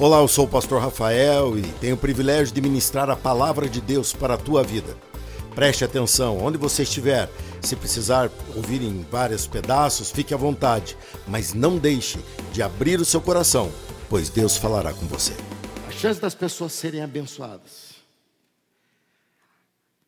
[0.00, 3.82] Olá, eu sou o pastor Rafael e tenho o privilégio de ministrar a palavra de
[3.82, 4.96] Deus para a tua vida.
[5.54, 7.30] Preste atenção, onde você estiver,
[7.60, 10.96] se precisar ouvir em vários pedaços, fique à vontade,
[11.28, 12.18] mas não deixe
[12.50, 13.70] de abrir o seu coração,
[14.08, 15.34] pois Deus falará com você.
[15.86, 17.90] A chance das pessoas serem abençoadas.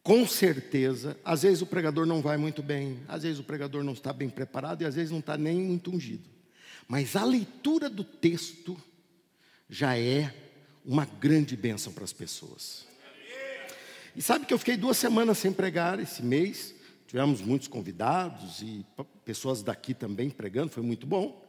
[0.03, 3.93] Com certeza, às vezes o pregador não vai muito bem, às vezes o pregador não
[3.93, 6.25] está bem preparado e às vezes não está nem muito ungido.
[6.89, 8.75] Mas a leitura do texto
[9.73, 10.31] já é
[10.85, 12.87] uma grande bênção para as pessoas.
[14.15, 16.75] E sabe que eu fiquei duas semanas sem pregar esse mês.
[17.07, 18.85] Tivemos muitos convidados e
[19.25, 21.43] pessoas daqui também pregando, foi muito bom.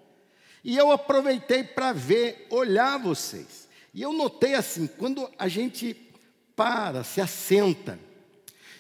[0.64, 3.68] E eu aproveitei para ver, olhar vocês.
[3.94, 5.94] E eu notei assim, quando a gente
[6.56, 8.00] para, se assenta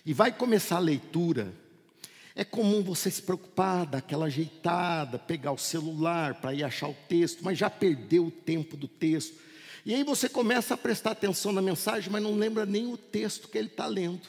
[0.05, 1.53] e vai começar a leitura,
[2.35, 6.95] é comum você se preocupar, dar aquela ajeitada, pegar o celular para ir achar o
[7.07, 9.39] texto, mas já perdeu o tempo do texto.
[9.85, 13.47] E aí você começa a prestar atenção na mensagem, mas não lembra nem o texto
[13.47, 14.27] que ele está lendo,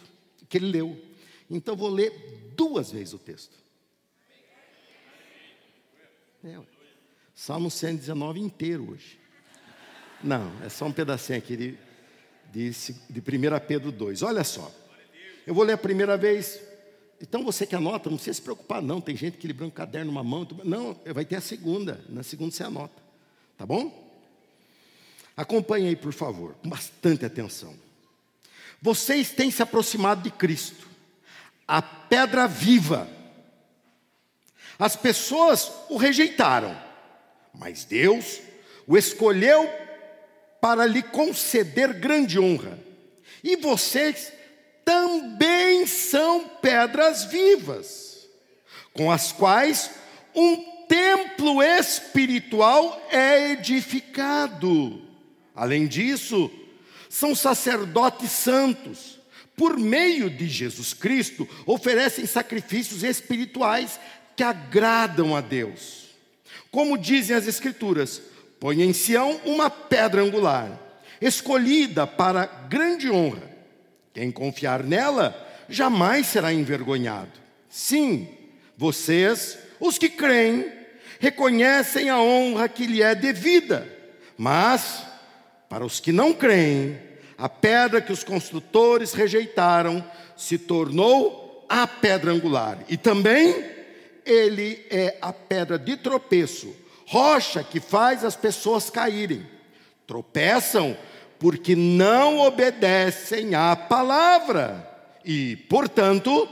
[0.48, 1.01] que ele leu.
[1.48, 3.56] Então vou ler duas vezes o texto.
[6.45, 6.59] É,
[7.34, 9.19] Salmo 119 inteiro hoje.
[10.23, 11.79] Não, é só um pedacinho aqui de,
[12.53, 12.70] de,
[13.09, 14.23] de 1 Pedro 2.
[14.23, 14.70] Olha só.
[15.47, 16.61] Eu vou ler a primeira vez,
[17.25, 19.00] então você que anota, não precisa se preocupar, não.
[19.00, 20.47] Tem gente que libra um caderno numa mão.
[20.62, 22.05] Não, vai ter a segunda.
[22.06, 23.03] Na segunda você anota.
[23.56, 24.12] Tá bom?
[25.34, 27.75] Acompanhe aí, por favor, com bastante atenção.
[28.80, 30.86] Vocês têm se aproximado de Cristo,
[31.67, 33.08] a pedra viva.
[34.78, 36.78] As pessoas o rejeitaram,
[37.55, 38.39] mas Deus
[38.86, 39.67] o escolheu
[40.61, 42.78] para lhe conceder grande honra.
[43.42, 44.30] E vocês
[44.85, 48.29] também são pedras vivas,
[48.93, 49.91] com as quais
[50.35, 55.03] um templo espiritual é edificado.
[55.55, 56.51] Além disso,
[57.09, 59.19] são sacerdotes santos,
[59.57, 63.98] por meio de Jesus Cristo, oferecem sacrifícios espirituais
[64.37, 66.08] que agradam a Deus.
[66.70, 68.20] Como dizem as Escrituras,
[68.58, 70.81] põe em Sião uma pedra angular,
[71.20, 73.54] escolhida para grande honra
[74.14, 75.36] quem confiar nela
[75.69, 77.33] jamais será envergonhado.
[77.69, 78.29] Sim,
[78.77, 80.70] vocês, os que creem,
[81.19, 83.86] reconhecem a honra que lhe é devida,
[84.39, 85.05] mas
[85.69, 86.98] para os que não creem,
[87.36, 90.05] a pedra que os construtores rejeitaram
[90.36, 93.64] se tornou a pedra angular, e também
[94.25, 96.75] ele é a pedra de tropeço,
[97.07, 99.45] rocha que faz as pessoas caírem.
[100.07, 100.96] Tropeçam
[101.39, 104.89] porque não obedecem à palavra
[105.24, 106.48] e, portanto,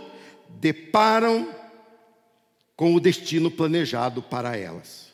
[0.49, 1.49] deparam
[2.77, 5.13] com o destino planejado para elas.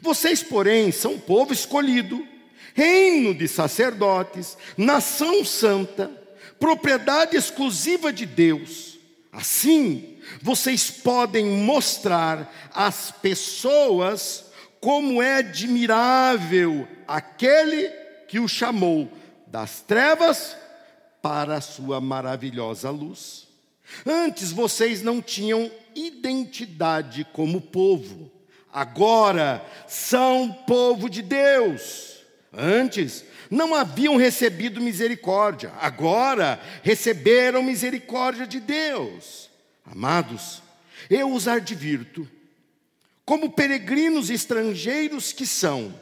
[0.00, 2.26] Vocês, porém, são povo escolhido,
[2.74, 6.10] reino de sacerdotes, nação santa,
[6.58, 8.98] propriedade exclusiva de Deus.
[9.32, 14.44] Assim, vocês podem mostrar às pessoas
[14.80, 18.03] como é admirável aquele que
[18.40, 19.10] o chamou
[19.46, 20.56] das trevas
[21.22, 23.46] para a sua maravilhosa luz.
[24.04, 28.30] Antes vocês não tinham identidade como povo,
[28.72, 32.14] agora são povo de Deus.
[32.52, 39.50] Antes não haviam recebido misericórdia, agora receberam misericórdia de Deus.
[39.84, 40.62] Amados,
[41.10, 42.28] eu os advirto,
[43.24, 45.94] como peregrinos estrangeiros que são,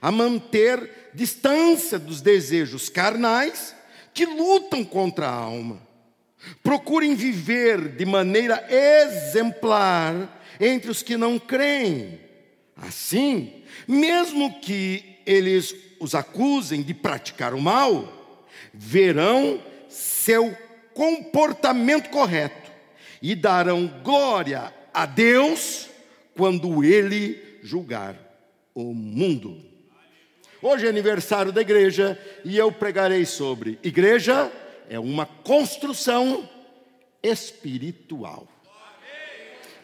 [0.00, 3.74] a manter distância dos desejos carnais
[4.14, 5.80] que lutam contra a alma.
[6.62, 12.20] Procurem viver de maneira exemplar entre os que não creem.
[12.76, 20.56] Assim, mesmo que eles os acusem de praticar o mal, verão seu
[20.94, 22.70] comportamento correto
[23.20, 25.88] e darão glória a Deus
[26.34, 28.16] quando ele julgar
[28.74, 29.69] o mundo.
[30.62, 34.52] Hoje é aniversário da igreja e eu pregarei sobre igreja
[34.90, 36.46] é uma construção
[37.22, 38.46] espiritual.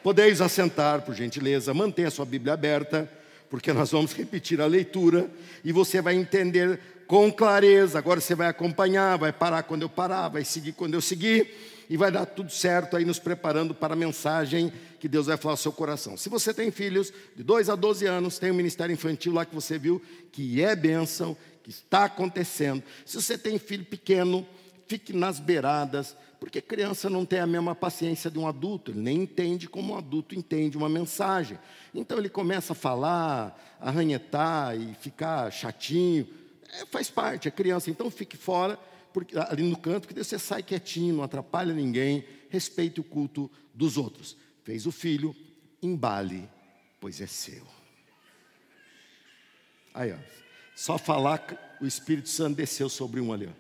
[0.03, 3.11] Podeis assentar, por gentileza, mantenha sua Bíblia aberta,
[3.49, 5.31] porque nós vamos repetir a leitura
[5.65, 7.97] e você vai entender com clareza.
[7.99, 11.97] Agora você vai acompanhar, vai parar quando eu parar, vai seguir quando eu seguir e
[11.97, 15.59] vai dar tudo certo aí nos preparando para a mensagem que Deus vai falar ao
[15.59, 16.17] seu coração.
[16.17, 19.55] Se você tem filhos de 2 a 12 anos, tem um ministério infantil lá que
[19.55, 20.01] você viu
[20.33, 22.83] que é bênção, que está acontecendo.
[23.05, 24.47] Se você tem filho pequeno,
[24.87, 29.23] fique nas beiradas, porque criança não tem a mesma paciência de um adulto, ele nem
[29.23, 31.59] entende como um adulto entende uma mensagem.
[31.95, 36.27] Então ele começa a falar, arranhetar e ficar chatinho.
[36.73, 38.79] É, faz parte, é criança, então fique fora,
[39.13, 43.97] porque, ali no canto, que você sai quietinho, não atrapalha ninguém, respeite o culto dos
[43.97, 44.37] outros.
[44.67, 45.33] Fez o filho,
[45.81, 46.51] embale,
[47.01, 47.65] pois é seu.
[49.95, 50.17] Aí, ó,
[50.75, 53.53] só falar o Espírito Santo desceu sobre um ali, ó.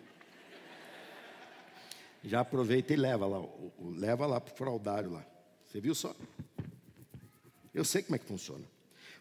[2.25, 3.41] Já aproveita e leva lá,
[3.79, 5.25] leva lá para o fraudário lá.
[5.65, 6.13] Você viu só?
[7.73, 8.65] Eu sei como é que funciona.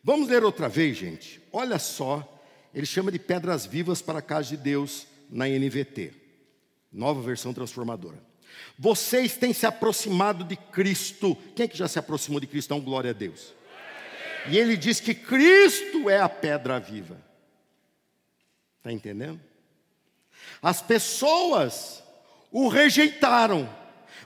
[0.04, 1.40] Vamos ler outra vez, gente.
[1.54, 2.28] Olha só,
[2.74, 6.16] ele chama de pedras vivas para a casa de Deus na NVT,
[6.92, 8.18] nova versão transformadora.
[8.78, 11.36] Vocês têm se aproximado de Cristo.
[11.56, 12.74] Quem é que já se aproximou de Cristo?
[12.74, 13.54] Então, glória a Deus.
[14.48, 17.18] E ele diz que Cristo é a pedra viva.
[18.78, 19.42] Está entendendo?
[20.62, 22.04] As pessoas
[22.52, 23.68] o rejeitaram,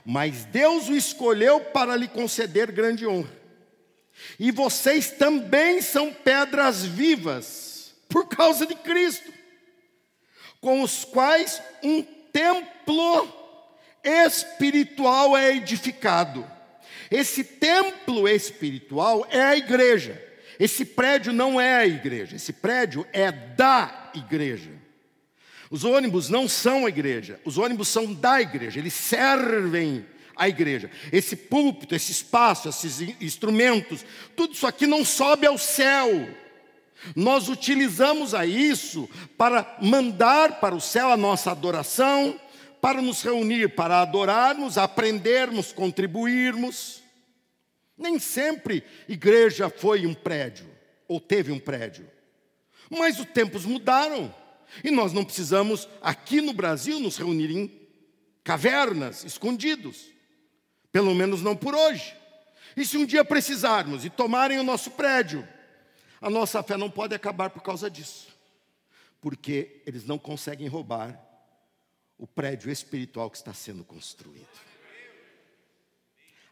[0.04, 3.40] mas Deus o escolheu para lhe conceder grande honra.
[4.38, 9.32] E vocês também são pedras vivas, por causa de Cristo,
[10.60, 13.39] com os quais um templo
[14.04, 16.46] espiritual é edificado.
[17.10, 20.30] Esse templo espiritual é a igreja.
[20.60, 24.70] Esse prédio não é a igreja, esse prédio é da igreja.
[25.70, 30.04] Os ônibus não são a igreja, os ônibus são da igreja, eles servem
[30.36, 30.90] a igreja.
[31.10, 34.04] Esse púlpito, esse espaço, esses instrumentos,
[34.36, 36.28] tudo isso aqui não sobe ao céu.
[37.16, 39.08] Nós utilizamos a isso
[39.38, 42.38] para mandar para o céu a nossa adoração,
[42.80, 47.02] para nos reunir, para adorarmos, aprendermos, contribuirmos.
[47.96, 50.68] Nem sempre igreja foi um prédio,
[51.06, 52.10] ou teve um prédio.
[52.88, 54.34] Mas os tempos mudaram.
[54.82, 57.80] E nós não precisamos, aqui no Brasil, nos reunir em
[58.42, 60.06] cavernas, escondidos.
[60.90, 62.16] Pelo menos não por hoje.
[62.76, 65.46] E se um dia precisarmos e tomarem o nosso prédio,
[66.20, 68.28] a nossa fé não pode acabar por causa disso.
[69.20, 71.29] Porque eles não conseguem roubar
[72.20, 74.46] o prédio espiritual que está sendo construído.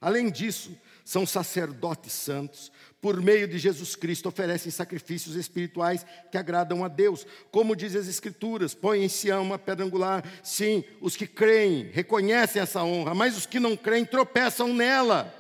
[0.00, 0.74] Além disso,
[1.04, 2.72] são sacerdotes santos,
[3.02, 7.26] por meio de Jesus Cristo, oferecem sacrifícios espirituais que agradam a Deus.
[7.50, 10.24] Como diz as Escrituras, põe em Sião uma pedra angular.
[10.42, 15.34] Sim, os que creem reconhecem essa honra, mas os que não creem tropeçam nela.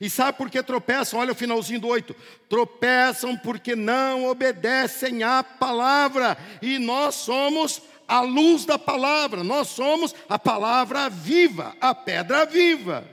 [0.00, 1.20] E sabe por que tropeçam?
[1.20, 2.14] Olha o finalzinho do 8.
[2.48, 6.36] Tropeçam porque não obedecem à palavra.
[6.60, 7.80] E nós somos
[8.12, 13.08] a luz da palavra, nós somos a palavra viva, a pedra viva.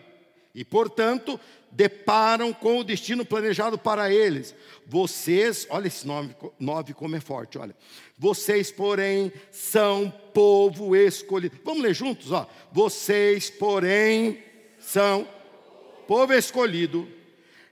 [0.54, 1.40] E, portanto,
[1.72, 4.54] deparam com o destino planejado para eles.
[4.86, 7.74] Vocês, olha esse nome, nove como é forte, olha.
[8.18, 11.58] Vocês, porém, são povo escolhido.
[11.64, 12.46] Vamos ler juntos, ó.
[12.70, 14.44] Vocês, porém,
[14.80, 15.26] são
[16.06, 17.08] povo escolhido,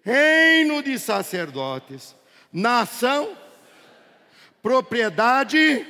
[0.01, 2.15] reino de sacerdotes,
[2.53, 3.35] nação,
[4.61, 5.85] propriedade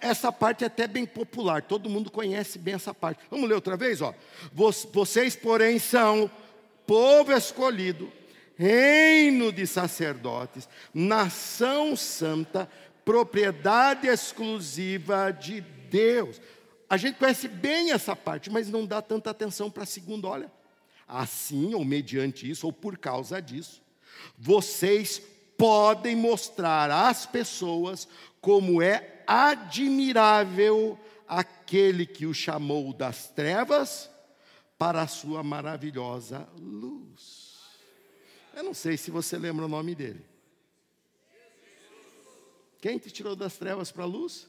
[0.00, 3.20] essa parte é até bem popular, todo mundo conhece bem essa parte.
[3.30, 4.00] Vamos ler outra vez?
[4.00, 4.14] Ó.
[4.92, 6.30] Vocês, porém, são
[6.86, 8.12] povo escolhido,
[8.56, 12.68] reino de sacerdotes, nação santa,
[13.04, 16.40] propriedade exclusiva de Deus.
[16.88, 20.28] A gente conhece bem essa parte, mas não dá tanta atenção para a segunda.
[20.28, 20.52] Olha,
[21.06, 23.82] assim, ou mediante isso, ou por causa disso,
[24.38, 25.20] vocês
[25.56, 28.06] podem mostrar às pessoas
[28.40, 34.10] como é admirável aquele que o chamou das trevas
[34.78, 37.56] para a sua maravilhosa luz.
[38.54, 40.24] Eu não sei se você lembra o nome dele.
[42.80, 44.48] Quem te tirou das trevas para a luz?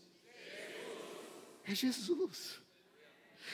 [1.65, 2.61] É Jesus.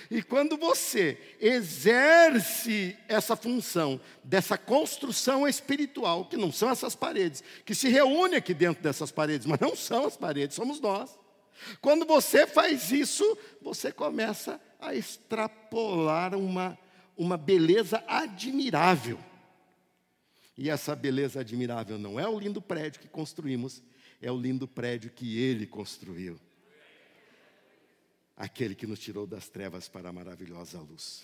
[0.10, 7.76] E quando você exerce essa função dessa construção espiritual, que não são essas paredes, que
[7.76, 11.18] se reúne aqui dentro dessas paredes, mas não são as paredes, somos nós.
[11.82, 16.78] Quando você faz isso, você começa a extrapolar uma,
[17.18, 19.20] uma beleza admirável.
[20.58, 23.82] E essa beleza admirável não é o lindo prédio que construímos,
[24.22, 26.40] é o lindo prédio que ele construiu
[28.36, 31.24] aquele que nos tirou das trevas para a maravilhosa luz.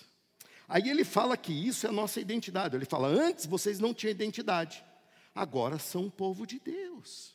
[0.68, 2.76] Aí ele fala que isso é a nossa identidade.
[2.76, 4.84] Ele fala: antes vocês não tinham identidade,
[5.34, 7.34] agora são um povo de Deus.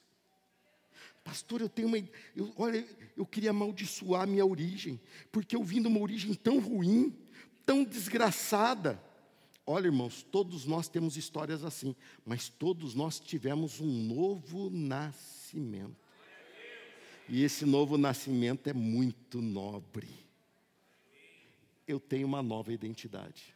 [1.24, 1.98] Pastor, eu tenho uma.
[2.36, 5.01] Eu, olha, eu queria amaldiçoar a minha origem,
[5.32, 7.13] porque eu vim de uma origem tão ruim,
[7.65, 9.01] tão desgraçada.
[9.65, 16.04] Olha, irmãos, todos nós temos histórias assim, mas todos nós tivemos um novo nascimento.
[17.27, 20.10] E esse novo nascimento é muito nobre.
[21.88, 23.55] Eu tenho uma nova identidade.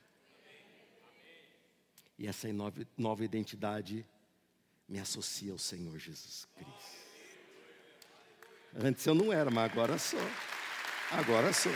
[2.17, 2.47] E essa
[2.97, 4.05] nova, identidade
[4.87, 6.99] me associa ao Senhor Jesus Cristo.
[8.75, 10.19] Antes eu não era, mas agora sou.
[11.11, 11.71] Agora sou.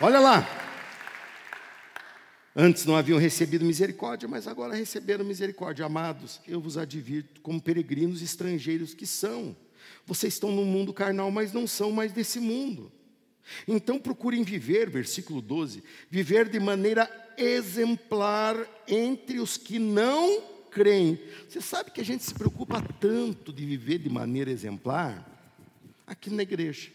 [0.00, 0.69] Olha lá.
[2.54, 5.86] Antes não haviam recebido misericórdia, mas agora receberam misericórdia.
[5.86, 9.56] Amados, eu vos advirto como peregrinos estrangeiros que são.
[10.04, 12.90] Vocês estão no mundo carnal, mas não são mais desse mundo.
[13.66, 21.18] Então procurem viver, versículo 12, viver de maneira exemplar entre os que não creem.
[21.48, 25.26] Você sabe que a gente se preocupa tanto de viver de maneira exemplar
[26.06, 26.90] aqui na igreja.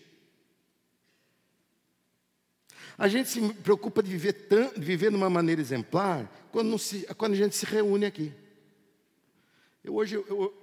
[2.97, 7.05] A gente se preocupa de viver, tão, de viver de uma maneira exemplar quando, se,
[7.15, 8.33] quando a gente se reúne aqui.
[9.83, 10.53] Eu hoje, eu,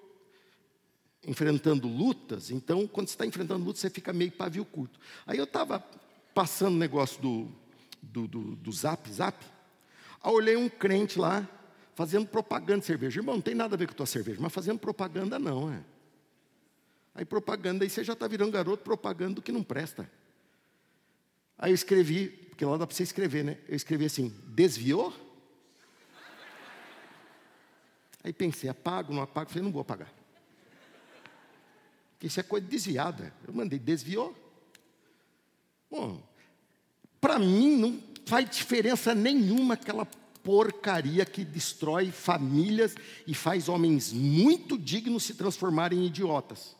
[1.26, 4.98] enfrentando lutas, então, quando você está enfrentando lutas, você fica meio pavio curto.
[5.26, 5.84] Aí eu estava
[6.34, 7.48] passando o negócio do,
[8.00, 9.44] do, do, do zap, zap,
[10.22, 11.46] aí olhei um crente lá,
[11.94, 13.20] fazendo propaganda de cerveja.
[13.20, 15.84] Irmão, não tem nada a ver com tua cerveja, mas fazendo propaganda não, é.
[17.14, 20.10] Aí propaganda, aí você já está virando garoto propaganda do que não presta.
[21.62, 23.56] Aí eu escrevi, porque lá dá para você escrever, né?
[23.68, 25.14] Eu escrevi assim, desviou?
[28.24, 29.48] Aí pensei, apago, não apago?
[29.48, 30.12] Falei, não vou apagar.
[32.14, 33.32] Porque isso é coisa desviada.
[33.46, 34.36] Eu mandei, desviou?
[35.88, 36.20] Bom,
[37.20, 40.04] para mim não faz diferença nenhuma aquela
[40.42, 46.74] porcaria que destrói famílias e faz homens muito dignos se transformarem em idiotas.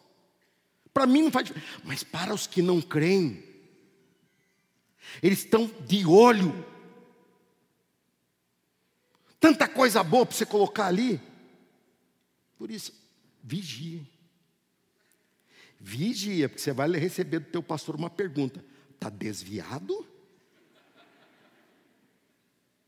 [0.92, 1.80] Para mim não faz diferença.
[1.84, 3.51] Mas para os que não creem,
[5.22, 6.52] eles estão de olho.
[9.40, 11.20] Tanta coisa boa para você colocar ali.
[12.56, 12.92] Por isso,
[13.42, 14.08] vigie.
[15.80, 18.64] Vigia, porque você vai receber do teu pastor uma pergunta.
[18.94, 20.06] Está desviado?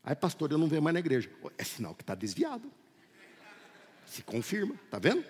[0.01, 1.29] Aí, pastor, eu não venho mais na igreja.
[1.57, 2.71] É sinal que está desviado.
[4.05, 5.25] Se confirma, está vendo?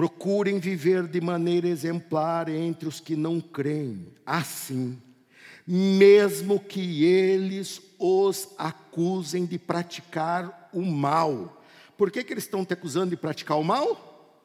[0.00, 4.10] Procurem viver de maneira exemplar entre os que não creem.
[4.24, 4.98] Assim,
[5.66, 11.62] mesmo que eles os acusem de praticar o mal.
[11.98, 14.40] Por que, que eles estão te acusando de praticar o mal?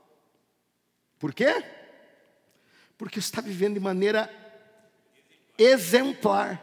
[1.18, 1.64] Por quê?
[2.98, 4.30] Porque está vivendo de maneira
[5.58, 6.62] exemplar.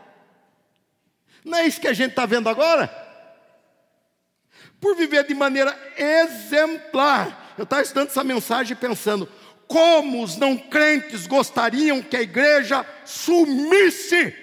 [1.43, 2.89] Não é isso que a gente está vendo agora?
[4.79, 9.29] Por viver de maneira exemplar eu estava estudando essa mensagem pensando,
[9.67, 14.37] como os não crentes gostariam que a igreja sumisse.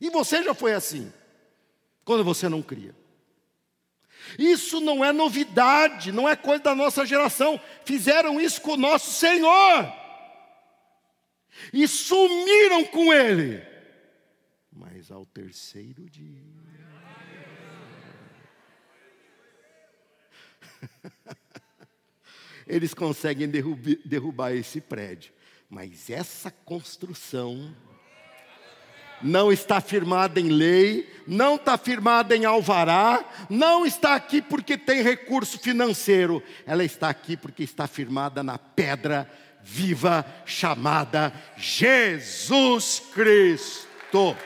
[0.00, 1.12] E você já foi assim,
[2.04, 2.94] quando você não cria.
[4.38, 7.60] Isso não é novidade, não é coisa da nossa geração.
[7.84, 9.92] Fizeram isso com o nosso Senhor.
[11.72, 13.62] E sumiram com Ele.
[14.72, 16.45] Mas ao terceiro dia.
[22.66, 25.32] Eles conseguem derrubar, esse prédio.
[25.68, 27.74] Mas essa construção
[29.22, 35.02] não está firmada em lei, não está firmada em alvará, não está aqui porque tem
[35.02, 39.30] recurso financeiro, ela está aqui porque está firmada na pedra
[39.62, 44.36] viva chamada Jesus Cristo.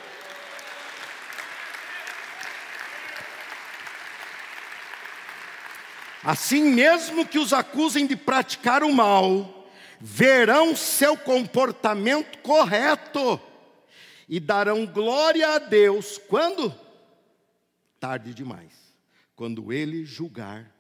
[6.23, 9.67] Assim mesmo que os acusem de praticar o mal,
[9.99, 13.41] verão seu comportamento correto
[14.29, 16.75] e darão glória a Deus quando?
[17.99, 18.73] Tarde demais,
[19.35, 20.71] quando ele julgar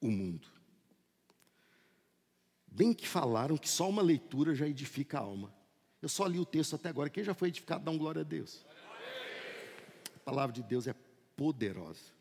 [0.00, 0.48] o mundo.
[2.66, 5.52] Bem que falaram que só uma leitura já edifica a alma.
[6.00, 7.10] Eu só li o texto até agora.
[7.10, 8.64] Quem já foi edificado, dá um glória a Deus.
[10.16, 10.94] A palavra de Deus é
[11.36, 12.19] poderosa.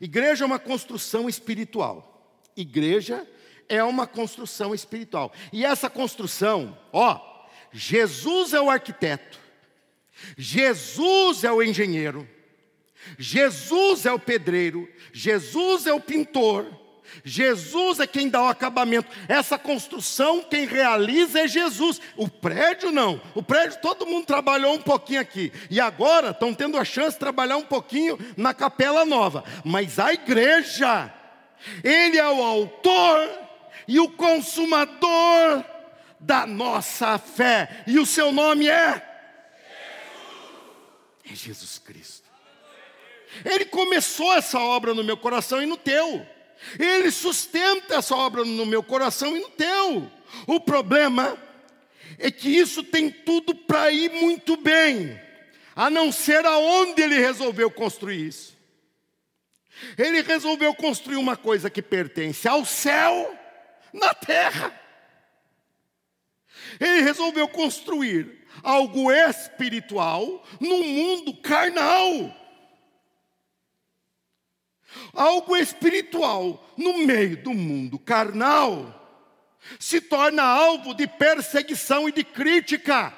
[0.00, 2.36] Igreja é uma construção espiritual.
[2.56, 3.26] Igreja
[3.68, 5.32] é uma construção espiritual.
[5.52, 7.20] E essa construção, ó,
[7.72, 9.38] Jesus é o arquiteto,
[10.36, 12.28] Jesus é o engenheiro,
[13.18, 16.66] Jesus é o pedreiro, Jesus é o pintor,
[17.24, 19.08] Jesus é quem dá o acabamento.
[19.28, 22.00] Essa construção, quem realiza é Jesus.
[22.16, 23.20] O prédio não.
[23.34, 25.52] O prédio todo mundo trabalhou um pouquinho aqui.
[25.70, 29.44] E agora estão tendo a chance de trabalhar um pouquinho na capela nova.
[29.64, 31.12] Mas a igreja,
[31.82, 33.28] Ele é o autor
[33.86, 35.64] e o consumador
[36.20, 37.84] da nossa fé.
[37.86, 39.02] E o seu nome é?
[41.24, 41.32] Jesus.
[41.32, 42.28] É Jesus Cristo.
[43.44, 46.26] Ele começou essa obra no meu coração e no teu.
[46.78, 50.10] Ele sustenta essa obra no meu coração e no teu.
[50.46, 51.36] O problema
[52.18, 55.18] é que isso tem tudo para ir muito bem,
[55.74, 58.56] a não ser aonde ele resolveu construir isso.
[59.96, 63.32] Ele resolveu construir uma coisa que pertence ao céu
[63.92, 64.78] na terra.
[66.80, 72.34] Ele resolveu construir algo espiritual num mundo carnal.
[75.12, 78.94] Algo espiritual no meio do mundo carnal
[79.78, 83.12] se torna alvo de perseguição e de crítica.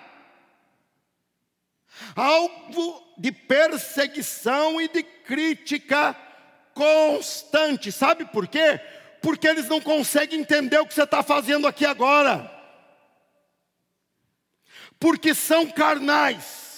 [2.17, 6.17] Alvo de perseguição e de crítica
[6.75, 7.93] constante.
[7.93, 8.81] Sabe por quê?
[9.21, 12.51] Porque eles não conseguem entender o que você está fazendo aqui agora.
[14.99, 16.70] Porque são carnais.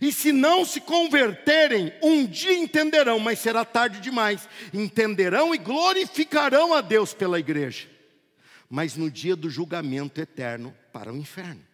[0.00, 4.48] E se não se converterem, um dia entenderão, mas será tarde demais.
[4.72, 7.88] Entenderão e glorificarão a Deus pela igreja.
[8.68, 11.66] Mas no dia do julgamento eterno para o inferno.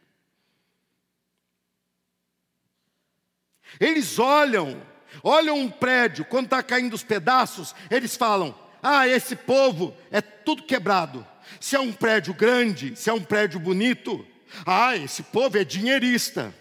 [3.80, 4.80] Eles olham,
[5.22, 10.62] olham um prédio, quando está caindo os pedaços, eles falam: Ah, esse povo é tudo
[10.62, 11.26] quebrado.
[11.60, 14.24] Se é um prédio grande, se é um prédio bonito,
[14.64, 16.54] ah, esse povo é dinheirista.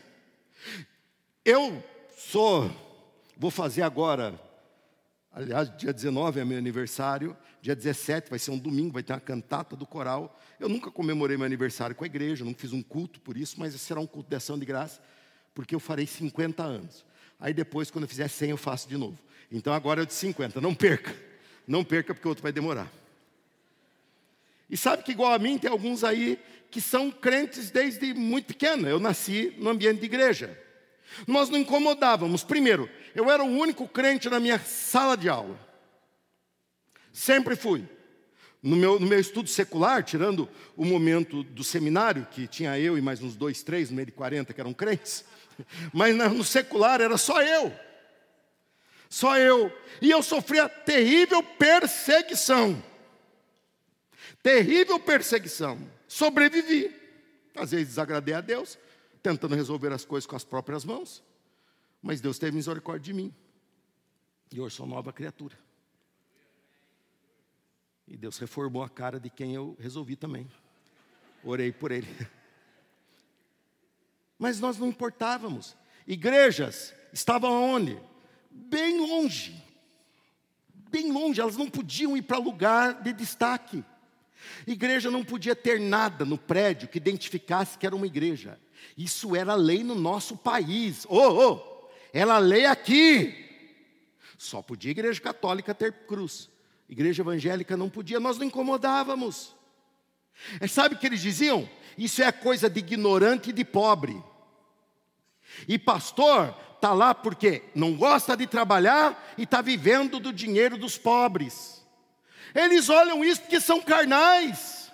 [1.45, 1.83] Eu
[2.17, 2.71] sou,
[3.35, 4.39] vou fazer agora,
[5.29, 9.19] aliás, dia 19 é meu aniversário, dia 17 vai ser um domingo, vai ter uma
[9.19, 10.39] cantata do coral.
[10.57, 13.73] Eu nunca comemorei meu aniversário com a igreja, nunca fiz um culto por isso, mas
[13.81, 15.01] será um culto de ação de graça,
[15.53, 17.05] porque eu farei 50 anos.
[17.38, 19.19] Aí depois, quando eu fizer 100, eu faço de novo.
[19.51, 21.13] Então agora é de 50, não perca.
[21.67, 22.89] Não perca, porque o outro vai demorar.
[24.69, 26.39] E sabe que igual a mim, tem alguns aí
[26.71, 28.88] que são crentes desde muito pequeno.
[28.88, 30.62] Eu nasci no ambiente de igreja.
[31.27, 32.43] Nós não incomodávamos.
[32.43, 35.60] Primeiro, eu era o único crente na minha sala de aula.
[37.12, 37.88] Sempre fui.
[38.62, 43.01] No meu, no meu estudo secular, tirando o momento do seminário, que tinha eu e
[43.01, 45.25] mais uns dois, três, no meio de 40 que eram crentes,
[45.93, 47.74] mas no secular era só eu.
[49.10, 49.72] Só eu.
[50.01, 52.82] E eu sofria terrível perseguição.
[54.41, 55.78] Terrível perseguição.
[56.08, 56.89] Sobrevivi.
[57.56, 58.80] Às vezes desagradei a Deus,
[59.23, 61.23] tentando resolver as coisas com as próprias mãos.
[62.01, 63.33] Mas Deus teve misericórdia de mim.
[64.51, 65.57] E hoje sou nova criatura.
[68.05, 70.47] E Deus reformou a cara de quem eu resolvi também.
[71.41, 72.07] Orei por ele.
[74.38, 75.75] Mas nós não importávamos.
[76.05, 77.97] Igrejas estavam onde?
[78.51, 79.63] Bem longe.
[80.91, 83.83] Bem longe, elas não podiam ir para lugar de destaque.
[84.67, 88.60] Igreja não podia ter nada no prédio que identificasse que era uma igreja.
[88.98, 91.06] Isso era lei no nosso país.
[91.10, 93.36] Oh, oh, era lei aqui.
[94.38, 96.50] Só podia igreja católica ter cruz.
[96.89, 99.56] Igreja evangélica não podia, nós não incomodávamos.
[100.60, 101.67] É, sabe o que eles diziam?
[101.98, 104.22] Isso é coisa de ignorante e de pobre.
[105.67, 110.98] E pastor está lá porque não gosta de trabalhar e está vivendo do dinheiro dos
[110.98, 111.83] pobres.
[112.54, 114.92] Eles olham isso porque são carnais.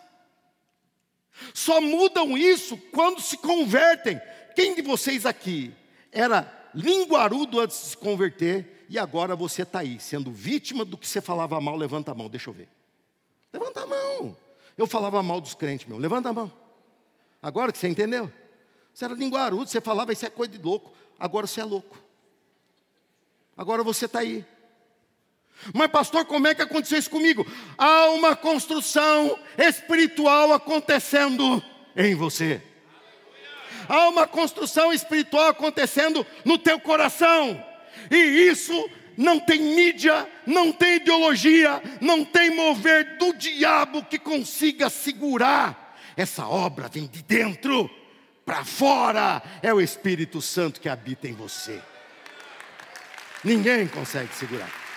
[1.53, 4.19] Só mudam isso quando se convertem.
[4.55, 5.73] Quem de vocês aqui
[6.11, 11.07] era linguarudo antes de se converter e agora você está aí, sendo vítima do que
[11.07, 11.75] você falava mal?
[11.75, 12.67] Levanta a mão, deixa eu ver.
[13.53, 14.35] Levanta a mão.
[14.77, 15.97] Eu falava mal dos crentes, meu.
[15.97, 16.51] Levanta a mão.
[17.41, 18.31] Agora que você entendeu?
[18.93, 20.91] Você era linguarudo, você falava isso é coisa de louco.
[21.19, 21.97] Agora você é louco.
[23.55, 24.45] Agora você está aí.
[25.73, 27.45] Mas, pastor, como é que aconteceu isso comigo?
[27.77, 31.63] Há uma construção espiritual acontecendo
[31.95, 32.61] em você.
[33.87, 37.63] Há uma construção espiritual acontecendo no teu coração.
[38.09, 44.89] E isso não tem mídia, não tem ideologia, não tem mover do diabo que consiga
[44.89, 45.97] segurar.
[46.15, 47.89] Essa obra vem de dentro
[48.45, 49.41] para fora.
[49.61, 51.81] É o Espírito Santo que habita em você.
[53.43, 54.88] Ninguém consegue segurar.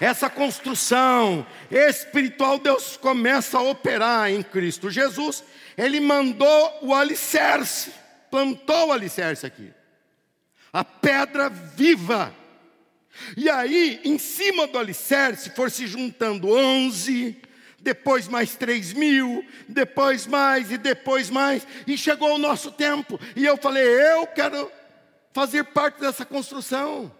[0.00, 5.42] Essa construção espiritual, Deus começa a operar em Cristo Jesus.
[5.76, 7.92] Ele mandou o alicerce,
[8.30, 9.72] plantou o alicerce aqui,
[10.72, 12.34] a pedra viva.
[13.36, 17.40] E aí, em cima do alicerce, for se juntando onze,
[17.78, 23.18] depois mais três mil, depois mais e depois mais, e chegou o nosso tempo.
[23.34, 24.70] E eu falei: eu quero
[25.32, 27.10] fazer parte dessa construção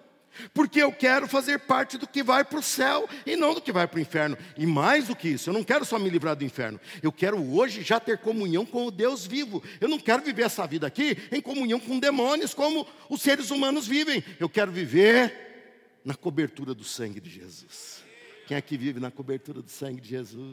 [0.53, 3.73] porque eu quero fazer parte do que vai para o céu e não do que
[3.73, 4.37] vai para o inferno.
[4.57, 7.43] E mais do que isso, eu não quero só me livrar do inferno, eu quero
[7.55, 9.63] hoje já ter comunhão com o Deus vivo.
[9.81, 13.87] Eu não quero viver essa vida aqui em comunhão com demônios, como os seres humanos
[13.87, 14.23] vivem.
[14.39, 15.47] Eu quero viver
[16.05, 18.05] na cobertura do sangue de Jesus.
[18.47, 20.47] Quem aqui vive na cobertura do sangue de Jesus?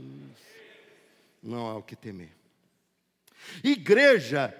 [1.41, 2.31] Não há o que temer.
[3.63, 4.53] Igreja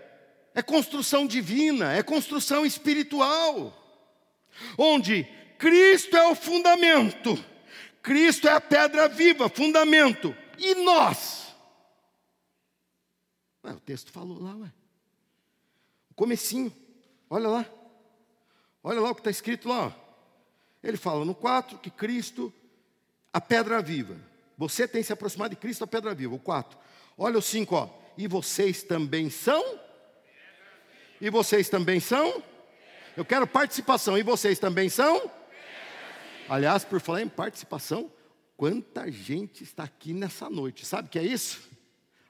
[0.53, 3.82] é construção divina, é construção espiritual.
[4.77, 5.23] Onde
[5.57, 7.37] Cristo é o fundamento,
[8.01, 11.55] Cristo é a pedra viva, fundamento, e nós?
[13.63, 14.71] Ué, o texto falou lá, ué.
[16.09, 16.71] O comecinho,
[17.29, 17.65] olha lá.
[18.83, 19.87] Olha lá o que está escrito lá.
[19.87, 19.91] Ó.
[20.83, 22.53] Ele fala no 4 que Cristo,
[23.31, 24.17] a pedra viva.
[24.57, 26.35] Você tem se aproximado de Cristo, a pedra viva.
[26.35, 26.77] O 4.
[27.17, 27.89] Olha o 5, ó.
[28.17, 29.79] E vocês também são?
[31.21, 32.43] E vocês também são?
[33.15, 34.17] Eu quero participação.
[34.17, 35.29] E vocês também são?
[36.49, 38.11] Aliás, por falar em participação,
[38.57, 40.85] quanta gente está aqui nessa noite.
[40.85, 41.69] Sabe o que é isso?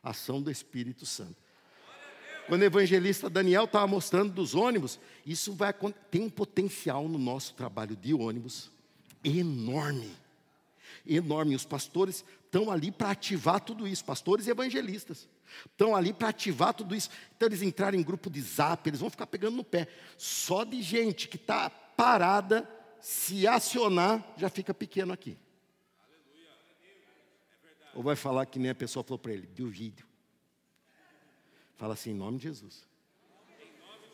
[0.04, 1.36] Ação do Espírito Santo.
[2.48, 5.74] Quando o evangelista Daniel estava mostrando dos ônibus, isso vai
[6.12, 8.70] tem um potencial no nosso trabalho de ônibus
[9.24, 10.12] enorme.
[11.06, 11.56] Enorme.
[11.56, 15.28] Os pastores estão ali para ativar tudo isso, pastores e evangelistas.
[15.66, 17.10] Estão ali para ativar tudo isso.
[17.36, 19.88] Então eles entrarem em grupo de zap, eles vão ficar pegando no pé.
[20.18, 25.38] Só de gente que está parada, se acionar, já fica pequeno aqui.
[27.94, 30.04] Ou vai falar que nem a pessoa falou para ele, duvido.
[31.76, 32.88] Fala assim, em nome de Jesus.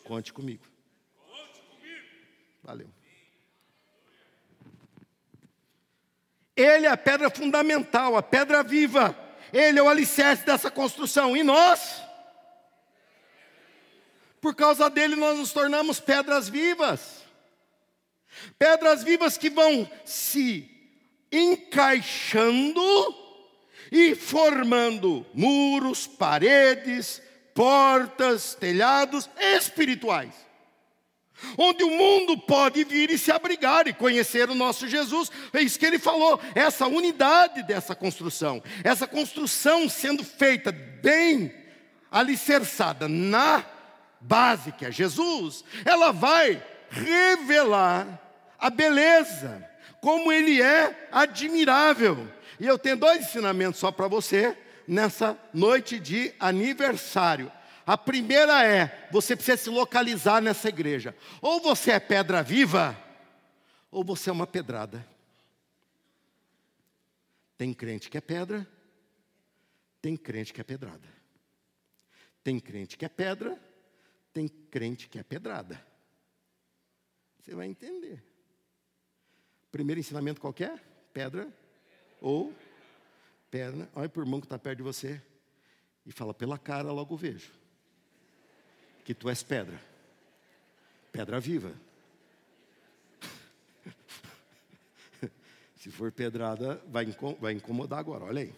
[0.04, 0.66] Conte comigo.
[2.64, 2.90] Valeu.
[6.62, 9.18] Ele é a pedra fundamental, a pedra viva.
[9.54, 11.36] Ele é o alicerce dessa construção.
[11.38, 12.02] E nós?
[14.42, 17.24] Por causa dele, nós nos tornamos pedras vivas.
[18.58, 20.70] Pedras vivas que vão se
[21.32, 22.82] encaixando
[23.92, 27.22] e formando muros, paredes,
[27.54, 30.49] portas, telhados espirituais.
[31.58, 35.32] Onde o mundo pode vir e se abrigar e conhecer o nosso Jesus.
[35.54, 38.62] É isso que ele falou, essa unidade dessa construção.
[38.84, 41.54] Essa construção sendo feita bem
[42.12, 43.64] alicerçada na
[44.20, 48.20] base que é Jesus, ela vai revelar
[48.60, 49.66] a beleza,
[50.02, 52.28] como ele é admirável.
[52.60, 57.52] E eu tenho dois ensinamentos só para você nessa noite de aniversário.
[57.90, 61.16] A primeira é: você precisa se localizar nessa igreja.
[61.42, 62.96] Ou você é pedra viva,
[63.90, 65.04] ou você é uma pedrada.
[67.58, 68.68] Tem crente que é pedra,
[70.00, 71.08] tem crente que é pedrada.
[72.44, 73.60] Tem crente que é pedra,
[74.32, 75.84] tem crente que é pedrada.
[77.40, 78.24] Você vai entender.
[79.72, 80.78] Primeiro ensinamento qualquer?
[81.12, 81.52] Pedra
[82.22, 82.54] ou
[83.50, 85.20] perna, olha para o irmão que está perto de você
[86.06, 87.58] e fala: pela cara, logo vejo
[89.10, 89.82] que tu és pedra,
[91.12, 91.74] pedra viva.
[95.76, 97.08] Se for pedrada, vai,
[97.42, 98.54] vai incomodar agora, olha aí.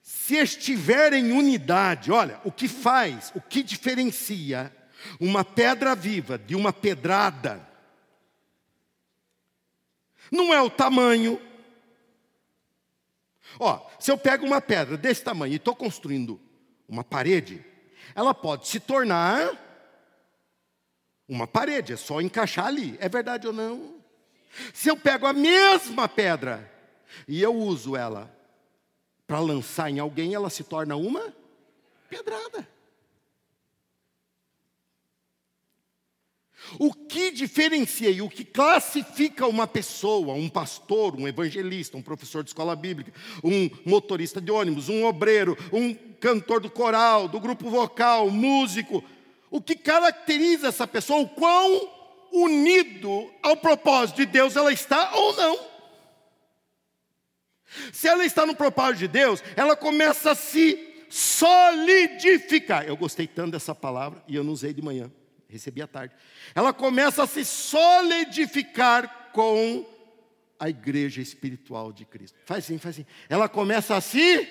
[0.00, 4.72] Se estiver em unidade, olha, o que faz, o que diferencia
[5.18, 7.68] uma pedra viva de uma pedrada,
[10.30, 11.40] não é o tamanho,
[13.58, 16.40] Ó, se eu pego uma pedra desse tamanho e estou construindo
[16.88, 17.71] uma parede,
[18.14, 19.50] ela pode se tornar
[21.28, 22.96] uma parede, é só encaixar ali.
[23.00, 24.02] É verdade ou não?
[24.74, 26.70] Se eu pego a mesma pedra
[27.26, 28.30] e eu uso ela
[29.26, 31.32] para lançar em alguém, ela se torna uma
[32.08, 32.68] pedrada.
[36.78, 42.42] O que diferencia e o que classifica uma pessoa, um pastor, um evangelista, um professor
[42.42, 47.68] de escola bíblica, um motorista de ônibus, um obreiro, um cantor do coral, do grupo
[47.68, 49.04] vocal, músico,
[49.50, 51.88] o que caracteriza essa pessoa, o quão
[52.32, 55.58] unido ao propósito de Deus ela está ou não.
[57.92, 60.78] Se ela está no propósito de Deus, ela começa a se
[61.10, 62.86] solidificar.
[62.86, 65.10] Eu gostei tanto dessa palavra e eu não usei de manhã
[65.52, 66.14] recebi à tarde.
[66.54, 69.86] Ela começa a se solidificar com
[70.58, 72.38] a igreja espiritual de Cristo.
[72.44, 73.06] Faz assim, faz assim.
[73.28, 74.48] Ela começa a se.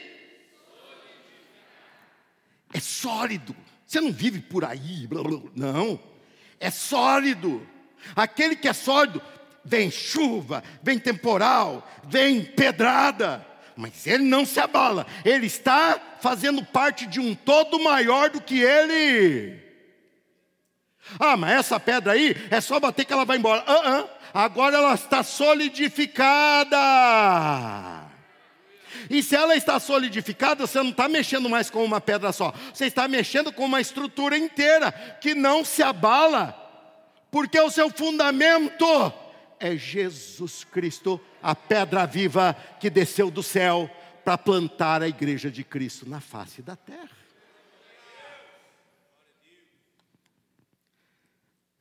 [2.73, 3.55] É sólido.
[3.85, 5.99] Você não vive por aí, blá, blá, não.
[6.59, 7.67] É sólido.
[8.15, 9.21] Aquele que é sólido,
[9.65, 15.05] vem chuva, vem temporal, vem pedrada, mas ele não se abala.
[15.25, 19.60] Ele está fazendo parte de um todo maior do que ele.
[21.19, 23.61] Ah, mas essa pedra aí é só bater que ela vai embora.
[23.61, 24.09] Uh -uh.
[24.33, 26.77] Agora ela está solidificada.
[29.09, 32.85] E se ela está solidificada, você não está mexendo mais com uma pedra só, você
[32.85, 36.55] está mexendo com uma estrutura inteira que não se abala,
[37.29, 38.85] porque o seu fundamento
[39.59, 43.89] é Jesus Cristo, a pedra viva que desceu do céu
[44.23, 47.20] para plantar a igreja de Cristo na face da terra.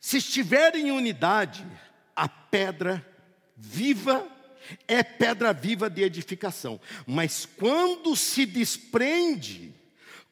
[0.01, 1.67] Se estiver em unidade,
[2.17, 3.07] a pedra
[3.55, 4.27] viva
[4.89, 6.81] é pedra viva de edificação.
[7.07, 9.75] Mas quando se desprende,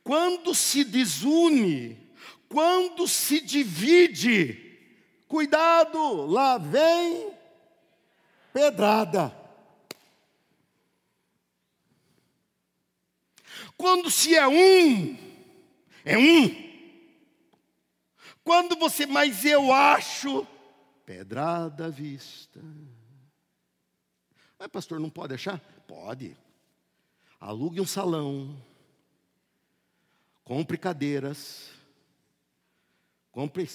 [0.02, 2.11] quando se desune,
[2.48, 4.78] quando se divide,
[5.26, 7.31] cuidado, lá vem
[8.52, 9.37] pedrada.
[13.76, 15.16] Quando se é um,
[16.04, 16.67] é um.
[18.49, 20.47] Quando você, mas eu acho,
[21.05, 22.63] pedrada à vista.
[24.59, 25.61] Mas, pastor, não pode achar?
[25.87, 26.35] Pode.
[27.39, 28.59] Alugue um salão,
[30.43, 31.71] compre cadeiras,
[33.31, 33.69] compre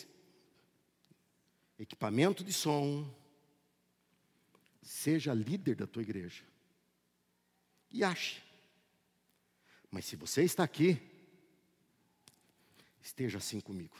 [1.78, 3.08] equipamento de som,
[4.82, 6.44] seja líder da tua igreja
[7.92, 8.42] e ache.
[9.92, 11.00] Mas se você está aqui,
[13.04, 13.96] esteja assim comigo.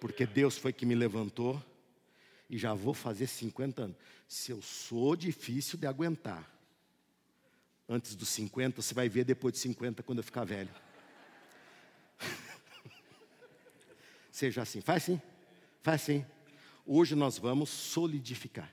[0.00, 1.62] Porque Deus foi que me levantou
[2.48, 3.96] e já vou fazer 50 anos.
[4.26, 6.50] Se eu sou difícil de aguentar,
[7.88, 10.70] antes dos 50, você vai ver depois de 50 quando eu ficar velho.
[14.32, 15.20] Seja assim, faz assim,
[15.82, 16.26] faz assim.
[16.86, 18.72] Hoje nós vamos solidificar.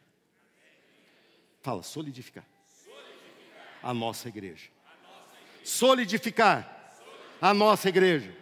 [1.61, 2.47] Fala, solidificar.
[2.83, 3.79] solidificar.
[3.83, 4.77] A nossa igreja
[5.67, 6.75] solidificar
[7.41, 8.35] a nossa igreja.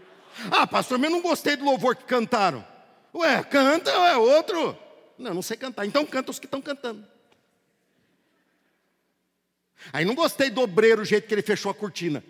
[0.51, 2.65] Ah, pastor, mas eu não gostei do louvor que cantaram.
[3.15, 4.77] Ué, canta, é outro.
[5.17, 5.85] Não, não sei cantar.
[5.85, 7.05] Então canta os que estão cantando.
[9.93, 12.21] Aí não gostei do obreiro, o jeito que ele fechou a cortina.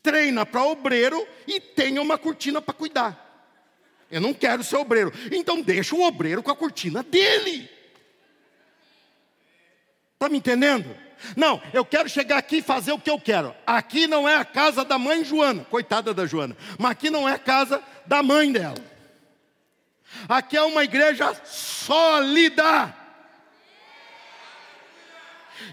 [0.00, 3.20] Treina para obreiro e tenha uma cortina para cuidar.
[4.10, 5.12] Eu não quero ser obreiro.
[5.32, 7.68] Então deixa o obreiro com a cortina dele.
[10.12, 10.96] Está me entendendo?
[11.36, 13.54] Não, eu quero chegar aqui e fazer o que eu quero.
[13.66, 17.32] Aqui não é a casa da mãe Joana, coitada da Joana, mas aqui não é
[17.32, 18.93] a casa da mãe dela.
[20.28, 22.94] Aqui é uma igreja sólida.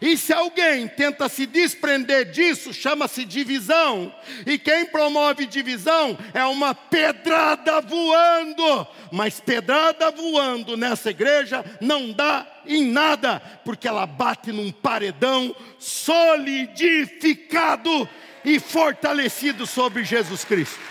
[0.01, 4.15] E se alguém tenta se desprender disso, chama-se divisão.
[4.45, 8.87] E quem promove divisão é uma pedrada voando.
[9.11, 18.07] Mas pedrada voando nessa igreja não dá em nada, porque ela bate num paredão solidificado
[18.45, 20.90] e fortalecido sobre Jesus Cristo.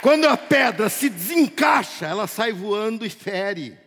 [0.00, 3.78] Quando a pedra se desencaixa, ela sai voando e fere.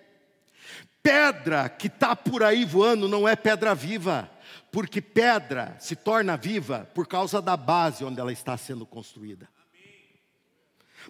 [1.01, 4.29] Pedra que está por aí voando não é pedra viva,
[4.71, 9.49] porque pedra se torna viva por causa da base onde ela está sendo construída.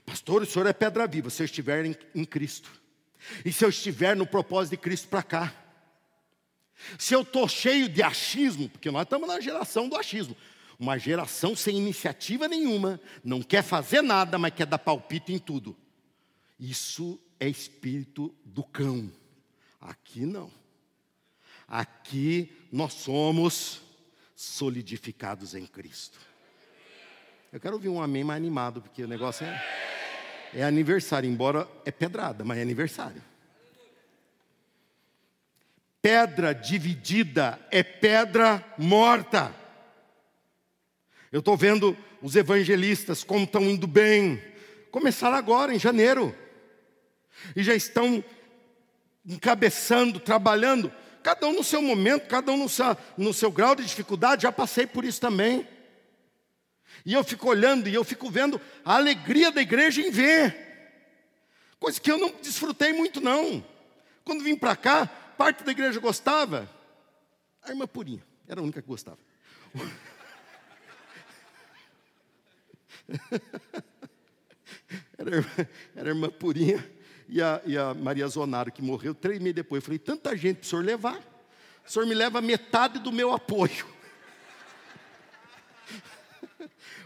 [0.05, 2.71] Pastor, o senhor é pedra viva se eu estiver em, em Cristo.
[3.43, 5.53] E se eu estiver no propósito de Cristo para cá.
[6.97, 10.35] Se eu estou cheio de achismo, porque nós estamos na geração do achismo.
[10.81, 15.77] Uma geração sem iniciativa nenhuma, não quer fazer nada, mas quer dar palpite em tudo.
[16.59, 19.11] Isso é espírito do cão.
[19.79, 20.51] Aqui não.
[21.67, 23.83] Aqui nós somos
[24.35, 26.19] solidificados em Cristo.
[27.53, 29.63] Eu quero ouvir um amém mais animado, porque o negócio é,
[30.51, 33.23] é aniversário, embora é pedrada, mas é aniversário.
[36.01, 39.60] Pedra dividida é pedra morta.
[41.31, 44.41] Eu estou vendo os evangelistas como estão indo bem.
[44.91, 46.35] Começaram agora, em janeiro.
[47.55, 48.23] E já estão
[49.25, 50.91] encabeçando, trabalhando.
[51.23, 54.43] Cada um no seu momento, cada um no seu, no seu grau de dificuldade.
[54.43, 55.65] Já passei por isso também.
[57.05, 60.55] E eu fico olhando e eu fico vendo a alegria da igreja em ver.
[61.79, 63.63] Coisa que eu não desfrutei muito, não.
[64.25, 66.69] Quando vim para cá, parte da igreja gostava.
[67.63, 69.17] A irmã Purinha, era a única que gostava.
[75.17, 75.45] era,
[75.95, 76.87] era a irmã Purinha
[77.27, 79.81] e a, e a Maria Zonaro, que morreu três meses depois.
[79.81, 81.19] Eu falei, tanta gente para o senhor levar.
[81.85, 83.87] O senhor me leva metade do meu apoio.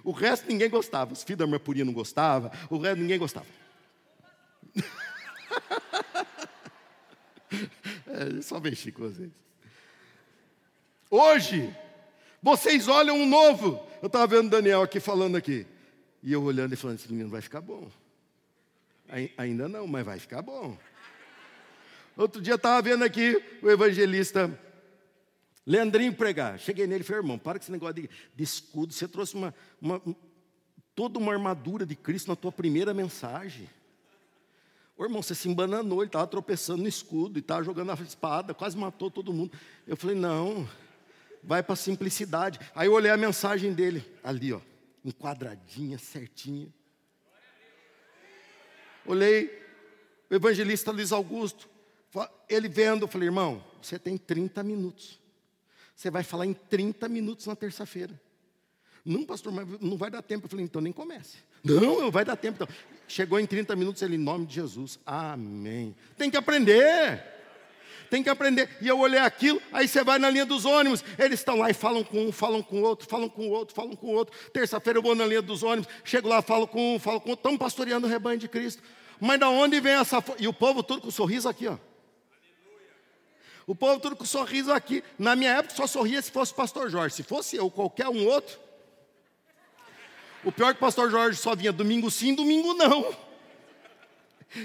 [0.04, 1.13] O resto ninguém gostava.
[1.13, 3.48] Os filhos da irmã Purinha não gostavam, o resto ninguém gostava.
[8.06, 9.32] é, só mexi com vocês.
[11.10, 11.76] Hoje,
[12.39, 13.84] vocês olham um novo.
[14.00, 15.65] Eu estava vendo o Daniel aqui falando aqui.
[16.25, 17.88] E eu olhando e falando, esse menino vai ficar bom.
[19.38, 20.75] Ainda não, mas vai ficar bom.
[22.17, 24.59] Outro dia eu estava vendo aqui o evangelista
[25.67, 26.57] Leandrinho pregar.
[26.57, 28.91] Cheguei nele e falei, irmão, para com esse negócio de, de escudo.
[28.91, 30.01] Você trouxe uma, uma,
[30.95, 33.69] toda uma armadura de Cristo na tua primeira mensagem.
[34.97, 38.51] Ô, irmão, você se embananou, ele estava tropeçando no escudo e estava jogando a espada,
[38.51, 39.55] quase matou todo mundo.
[39.85, 40.67] Eu falei, não,
[41.43, 42.59] vai para a simplicidade.
[42.73, 44.59] Aí eu olhei a mensagem dele, ali, ó
[45.06, 46.68] enquadradinha, certinha.
[49.06, 49.63] Olhei,
[50.30, 51.70] o evangelista Luiz Augusto,
[52.50, 55.20] ele vendo, eu falei, irmão, você tem 30 minutos.
[55.96, 58.20] Você vai falar em 30 minutos na terça-feira.
[59.06, 60.46] Não, pastor, mas não vai dar tempo.
[60.46, 61.38] Eu falei, então nem comece.
[61.63, 62.63] Não, vai dar tempo.
[62.63, 62.76] Então.
[63.08, 65.00] Chegou em 30 minutos, ele, em nome de Jesus.
[65.06, 65.96] Amém.
[66.18, 67.35] Tem que aprender.
[68.10, 68.70] Tem que aprender.
[68.82, 71.04] E eu olhei aquilo, aí você vai na linha dos ônibus.
[71.18, 74.08] Eles estão lá e falam com um, falam com outro, falam com outro, falam com
[74.08, 74.38] outro.
[74.52, 77.41] Terça-feira eu vou na linha dos ônibus, chego lá, falo com um, falo com outro.
[77.41, 78.82] Estamos pastoreando o rebanho de Cristo.
[79.20, 80.24] Mas da onde vem essa.
[80.39, 81.78] E o povo todo com um sorriso aqui, ó.
[83.68, 85.04] O povo todo com sorriso aqui.
[85.18, 87.15] Na minha época só sorria se fosse o pastor Jorge.
[87.15, 88.60] Se fosse eu, qualquer um outro.
[90.44, 93.12] O pior é que o pastor Jorge só vinha domingo sim, domingo não.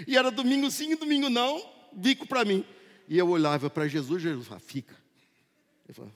[0.07, 2.65] E era domingo sim, domingo não, bico para mim.
[3.11, 4.95] E eu olhava para Jesus, Jesus falava, fica.
[5.85, 6.15] Ele falava,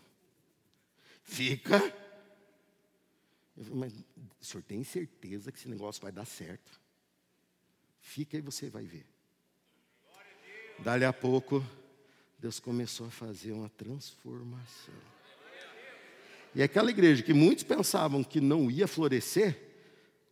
[1.25, 1.75] fica.
[3.57, 3.93] Eu falei, mas
[4.41, 6.81] o senhor tem certeza que esse negócio vai dar certo?
[8.01, 9.05] Fica e você vai ver.
[10.79, 11.67] Dali a pouco,
[12.39, 14.95] Deus começou a fazer uma transformação.
[16.55, 19.61] E aquela igreja que muitos pensavam que não ia florescer,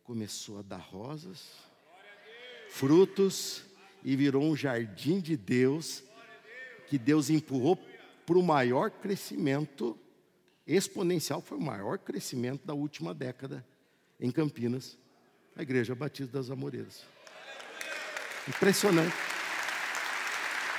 [0.04, 1.56] começou a dar rosas,
[2.70, 3.64] frutos
[4.04, 6.04] e virou um jardim de Deus
[6.92, 7.82] que Deus empurrou
[8.26, 9.98] para o maior crescimento
[10.66, 13.66] exponencial, foi o maior crescimento da última década
[14.20, 14.98] em Campinas,
[15.56, 17.02] a Igreja Batista das Amoreiras.
[18.46, 19.16] Impressionante.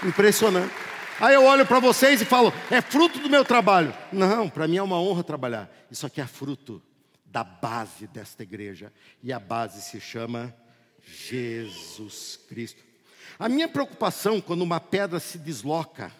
[0.05, 0.71] Impressionante.
[1.19, 3.91] Aí eu olho para vocês e falo, é fruto do meu trabalho.
[4.11, 5.67] Não, para mim é uma honra trabalhar.
[5.89, 6.79] Isso aqui é fruto
[7.25, 8.93] da base desta igreja.
[9.23, 10.55] E a base se chama
[11.01, 12.92] Jesus Cristo.
[13.37, 16.11] A minha preocupação quando uma pedra se desloca,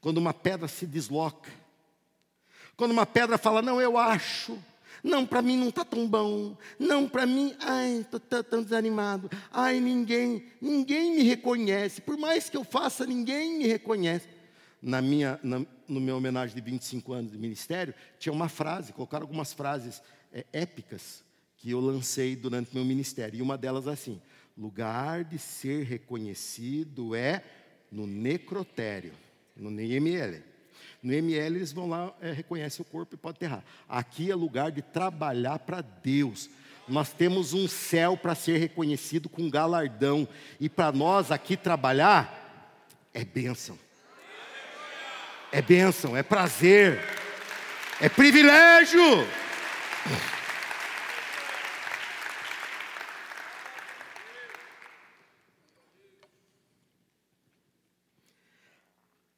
[0.00, 1.50] quando uma pedra se desloca,
[2.76, 4.58] quando uma pedra fala, não, eu acho,
[5.06, 6.56] não, para mim não está tão bom.
[6.78, 9.30] Não, para mim, ai, estou tão desanimado.
[9.52, 12.00] Ai, ninguém, ninguém me reconhece.
[12.00, 14.26] Por mais que eu faça, ninguém me reconhece.
[14.82, 19.24] Na minha, na, no meu homenagem de 25 anos de ministério, tinha uma frase, colocaram
[19.24, 21.24] algumas frases é, épicas
[21.56, 23.38] que eu lancei durante meu ministério.
[23.38, 24.20] E uma delas é assim:
[24.56, 27.42] lugar de ser reconhecido é
[27.90, 29.12] no necrotério,
[29.56, 30.42] no NML.
[31.02, 33.62] No ML eles vão lá, é, reconhecem o corpo e pode enterrar.
[33.88, 36.50] Aqui é lugar de trabalhar para Deus.
[36.88, 40.26] Nós temos um céu para ser reconhecido com galardão.
[40.58, 42.46] E para nós aqui trabalhar
[43.12, 43.78] é bênção.
[45.52, 47.00] É bênção, é prazer,
[48.00, 49.00] é privilégio.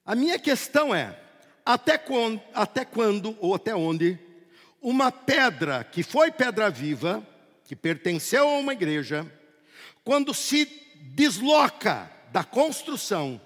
[0.08, 1.20] A minha questão é:
[1.66, 4.18] até quando, até quando ou até onde
[4.80, 7.22] uma pedra que foi pedra viva,
[7.62, 9.30] que pertenceu a uma igreja,
[10.02, 13.38] quando se desloca da construção,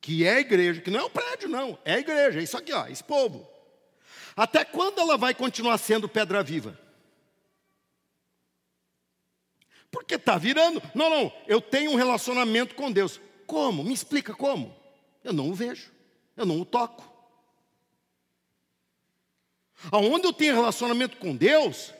[0.00, 2.56] que é a igreja, que não é um prédio, não, é a igreja, é isso
[2.56, 3.50] aqui, ó, esse povo.
[4.36, 6.78] Até quando ela vai continuar sendo pedra viva?
[9.90, 10.80] Porque está virando.
[10.94, 13.20] Não, não, eu tenho um relacionamento com Deus.
[13.44, 13.82] Como?
[13.82, 14.77] Me explica como.
[15.28, 15.92] Eu não o vejo,
[16.38, 17.06] eu não o toco.
[19.92, 21.92] Aonde eu tenho relacionamento com Deus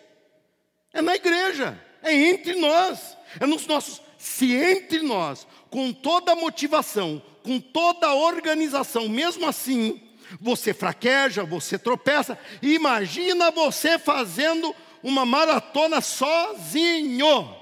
[0.94, 4.00] é na igreja, é entre nós, é nos nossos.
[4.16, 10.00] Se entre nós, com toda a motivação, com toda a organização, mesmo assim,
[10.40, 17.57] você fraqueja, você tropeça, imagina você fazendo uma maratona sozinho.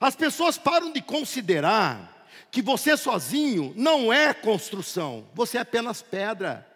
[0.00, 6.66] As pessoas param de considerar que você sozinho não é construção, você é apenas pedra.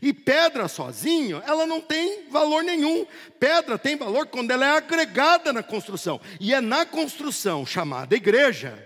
[0.00, 3.06] E pedra sozinho, ela não tem valor nenhum.
[3.38, 6.20] Pedra tem valor quando ela é agregada na construção.
[6.40, 8.82] E é na construção chamada igreja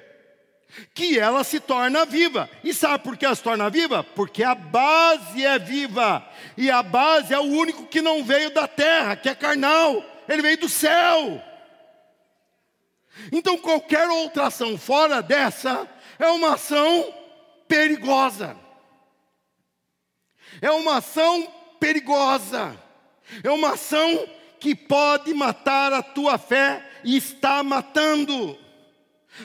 [0.95, 2.49] que ela se torna viva.
[2.63, 4.03] E sabe por que ela se torna viva?
[4.03, 6.27] Porque a base é viva.
[6.57, 10.05] E a base é o único que não veio da terra, que é carnal.
[10.29, 11.43] Ele veio do céu.
[13.33, 15.89] Então, qualquer outra ação fora dessa
[16.19, 17.15] é uma ação
[17.67, 18.57] perigosa.
[20.61, 22.77] É uma ação perigosa.
[23.43, 28.59] É uma ação que pode matar a tua fé e está matando.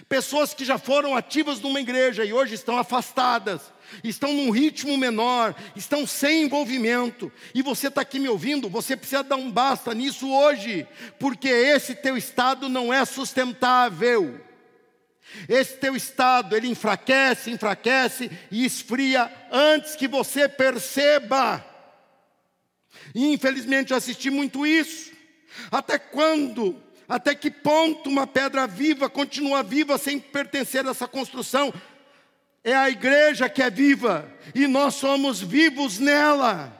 [0.09, 3.71] Pessoas que já foram ativas numa igreja e hoje estão afastadas,
[4.03, 9.23] estão num ritmo menor, estão sem envolvimento, e você está aqui me ouvindo, você precisa
[9.23, 10.87] dar um basta nisso hoje,
[11.19, 14.41] porque esse teu estado não é sustentável.
[15.49, 21.65] Esse teu estado, ele enfraquece, enfraquece e esfria antes que você perceba.
[23.13, 25.11] E infelizmente eu assisti muito isso.
[25.71, 31.73] Até quando, até que ponto uma pedra viva continua viva sem pertencer a essa construção?
[32.65, 36.75] É a igreja que é viva e nós somos vivos nela,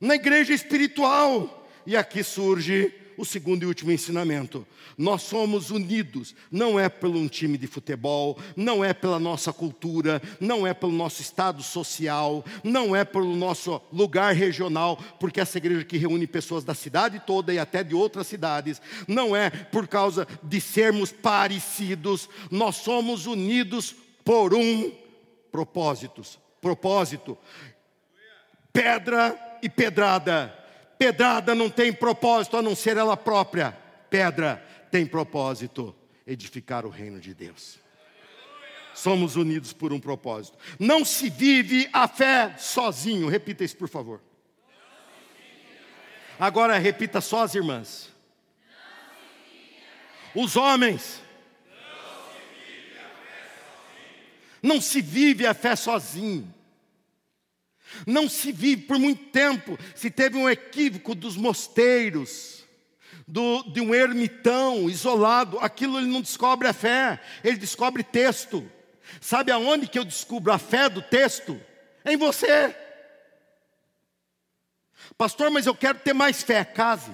[0.00, 1.68] na igreja espiritual.
[1.86, 4.66] E aqui surge o segundo e último ensinamento.
[4.96, 10.22] Nós somos unidos, não é pelo um time de futebol, não é pela nossa cultura,
[10.40, 15.84] não é pelo nosso estado social, não é pelo nosso lugar regional, porque essa igreja
[15.84, 20.26] que reúne pessoas da cidade toda e até de outras cidades, não é por causa
[20.42, 23.94] de sermos parecidos, nós somos unidos
[24.28, 24.92] por um
[25.50, 26.20] propósito,
[26.60, 27.38] propósito.
[28.70, 30.54] Pedra e pedrada
[30.98, 33.72] Pedrada não tem propósito a não ser ela própria.
[34.10, 37.78] Pedra tem propósito: edificar o reino de Deus.
[38.92, 40.58] Somos unidos por um propósito.
[40.78, 43.28] Não se vive a fé sozinho.
[43.28, 44.20] Repita isso, por favor.
[46.38, 48.12] Agora repita só as irmãs.
[50.34, 51.26] Os homens.
[54.68, 56.54] Não se vive a fé sozinho.
[58.06, 62.62] Não se vive por muito tempo, se teve um equívoco dos mosteiros,
[63.26, 68.70] do, de um ermitão isolado, aquilo ele não descobre a fé, ele descobre texto.
[69.22, 71.58] Sabe aonde que eu descubro a fé do texto?
[72.04, 72.76] Em você.
[75.16, 77.10] Pastor, mas eu quero ter mais fé, case.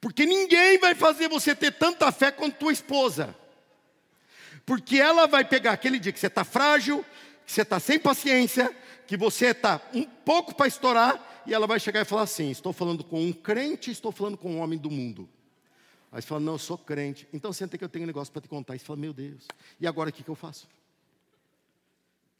[0.00, 3.34] Porque ninguém vai fazer você ter tanta fé quanto tua esposa.
[4.64, 7.04] Porque ela vai pegar aquele dia que você está frágil,
[7.44, 8.74] que você está sem paciência,
[9.06, 12.72] que você está um pouco para estourar, e ela vai chegar e falar assim: estou
[12.72, 15.28] falando com um crente, estou falando com um homem do mundo.
[16.12, 17.28] Aí você fala, não, eu sou crente.
[17.32, 18.72] Então senta que eu tenho um negócio para te contar.
[18.72, 19.46] Aí você fala, meu Deus,
[19.80, 20.68] e agora o que, que eu faço?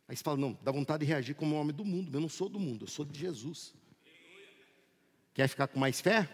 [0.09, 2.15] Aí você fala, não, dá vontade de reagir como um homem do mundo.
[2.17, 3.75] Eu não sou do mundo, eu sou de Jesus.
[5.35, 6.29] Quer ficar com mais fé?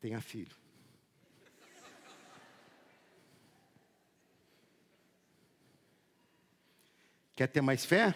[0.00, 0.56] Tenha filho.
[7.34, 8.14] Quer ter mais fé?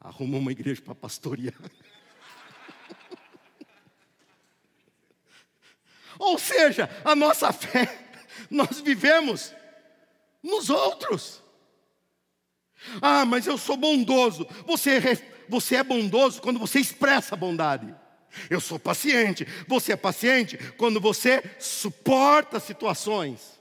[0.00, 1.54] Arruma uma igreja para pastorear.
[6.18, 8.08] Ou seja, a nossa fé,
[8.50, 9.52] nós vivemos
[10.42, 11.42] nos outros.
[13.02, 14.46] Ah, mas eu sou bondoso.
[14.64, 15.00] Você,
[15.48, 17.94] você é bondoso quando você expressa bondade.
[18.50, 19.46] Eu sou paciente.
[19.66, 23.56] Você é paciente quando você suporta situações.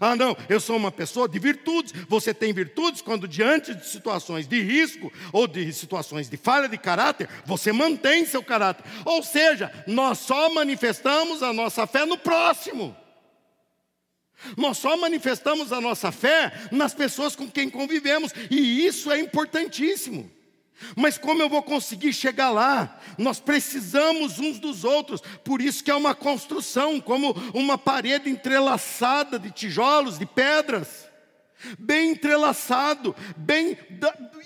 [0.00, 1.92] Ah, não, eu sou uma pessoa de virtudes.
[2.08, 6.78] Você tem virtudes quando, diante de situações de risco ou de situações de falha de
[6.78, 8.84] caráter, você mantém seu caráter.
[9.04, 12.96] Ou seja, nós só manifestamos a nossa fé no próximo.
[14.56, 20.30] Nós só manifestamos a nossa fé nas pessoas com quem convivemos, e isso é importantíssimo.
[20.96, 22.98] Mas como eu vou conseguir chegar lá?
[23.18, 25.20] Nós precisamos uns dos outros.
[25.44, 31.08] Por isso que é uma construção, como uma parede entrelaçada de tijolos, de pedras.
[31.78, 33.78] Bem entrelaçado, bem.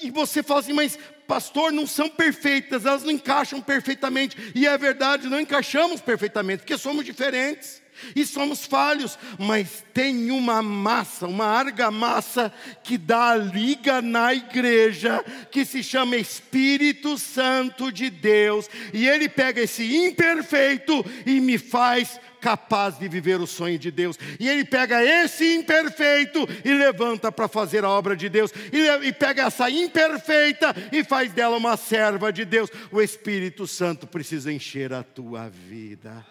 [0.03, 4.37] E você fala assim, mas pastor, não são perfeitas, elas não encaixam perfeitamente.
[4.55, 10.63] E é verdade, não encaixamos perfeitamente, porque somos diferentes e somos falhos, mas tem uma
[10.63, 18.69] massa, uma argamassa que dá liga na igreja, que se chama Espírito Santo de Deus,
[18.93, 24.17] e ele pega esse imperfeito e me faz capaz de viver o sonho de Deus.
[24.39, 28.53] E ele pega esse imperfeito e levanta para fazer a obra de Deus.
[28.73, 32.71] E, e pega essa imperfeita e faz dela uma serva de Deus.
[32.93, 36.25] O Espírito Santo precisa encher a tua vida.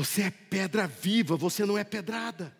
[0.00, 2.56] Você é pedra viva, você não é pedrada.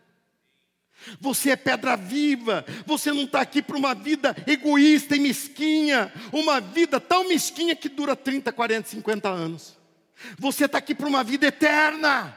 [1.19, 6.61] Você é pedra viva, você não está aqui para uma vida egoísta e mesquinha, uma
[6.61, 9.79] vida tão mesquinha que dura 30, 40, 50 anos.
[10.39, 12.37] Você está aqui para uma vida eterna,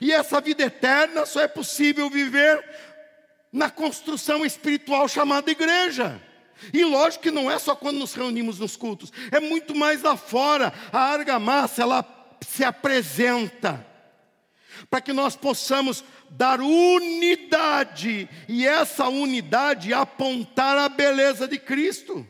[0.00, 2.64] e essa vida eterna só é possível viver
[3.52, 6.22] na construção espiritual chamada igreja.
[6.72, 10.16] E lógico que não é só quando nos reunimos nos cultos, é muito mais lá
[10.16, 10.72] fora.
[10.92, 12.15] A argamassa, ela
[12.46, 13.84] se apresenta,
[14.88, 22.26] para que nós possamos dar unidade, e essa unidade apontar a beleza de Cristo.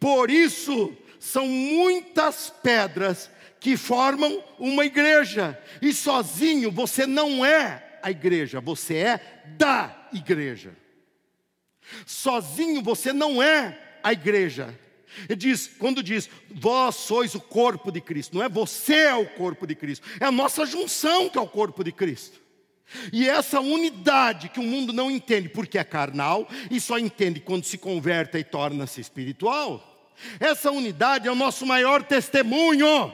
[0.00, 3.30] Por isso, são muitas pedras
[3.60, 10.76] que formam uma igreja, e sozinho você não é a igreja, você é da igreja.
[12.06, 14.76] Sozinho você não é a igreja.
[15.28, 19.26] Ele diz, quando diz, vós sois o corpo de Cristo, não é você é o
[19.26, 22.40] corpo de Cristo, é a nossa junção que é o corpo de Cristo.
[23.12, 27.64] E essa unidade que o mundo não entende porque é carnal e só entende quando
[27.64, 29.88] se converte e torna-se espiritual.
[30.38, 33.12] Essa unidade é o nosso maior testemunho.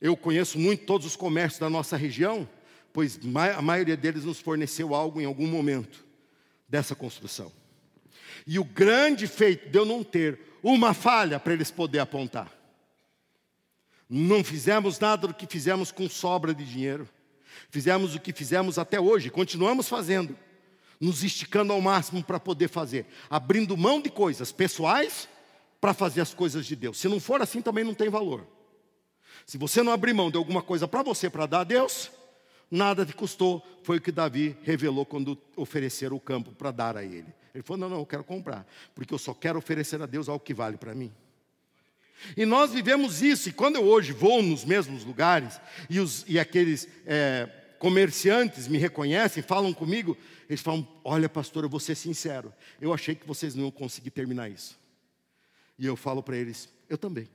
[0.00, 2.48] Eu conheço muito todos os comércios da nossa região,
[2.92, 3.18] pois
[3.56, 6.04] a maioria deles nos forneceu algo em algum momento
[6.68, 7.52] dessa construção.
[8.46, 12.52] E o grande feito de eu não ter uma falha para eles poderem apontar.
[14.08, 17.08] Não fizemos nada do que fizemos com sobra de dinheiro.
[17.70, 20.36] Fizemos o que fizemos até hoje, continuamos fazendo,
[21.00, 25.28] nos esticando ao máximo para poder fazer, abrindo mão de coisas pessoais
[25.80, 26.98] para fazer as coisas de Deus.
[26.98, 28.46] Se não for assim, também não tem valor.
[29.44, 32.10] Se você não abrir mão de alguma coisa para você para dar a Deus,
[32.70, 33.64] nada te custou.
[33.82, 37.32] Foi o que Davi revelou quando ofereceram o campo para dar a ele.
[37.56, 40.44] Ele falou: Não, não, eu quero comprar, porque eu só quero oferecer a Deus algo
[40.44, 41.10] que vale para mim.
[42.36, 46.38] E nós vivemos isso, e quando eu hoje vou nos mesmos lugares, e, os, e
[46.38, 47.48] aqueles é,
[47.78, 50.18] comerciantes me reconhecem, falam comigo,
[50.50, 54.10] eles falam: Olha, pastor, eu vou ser sincero, eu achei que vocês não iam conseguir
[54.10, 54.78] terminar isso.
[55.78, 57.26] E eu falo para eles: Eu também.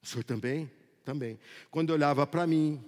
[0.00, 0.70] O senhor também?
[1.04, 1.36] Também.
[1.68, 2.80] Quando olhava para mim,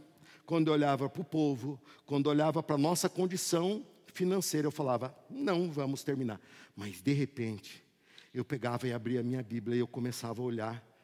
[0.47, 3.85] quando olhava para o povo, quando olhava para a nossa condição
[4.15, 6.41] financeira, eu falava: Não vamos terminar.
[6.75, 7.85] Mas de repente,
[8.33, 10.95] eu pegava e abria a minha Bíblia e eu começava a olhar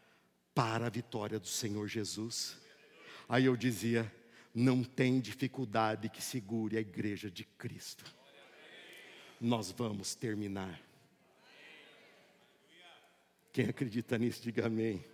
[0.55, 2.57] para a vitória do Senhor Jesus.
[3.29, 4.11] Aí eu dizia:
[4.55, 8.05] não tem dificuldade que segure a igreja de Cristo.
[9.41, 10.81] Nós vamos terminar.
[13.53, 15.05] Quem acredita nisso, diga amém.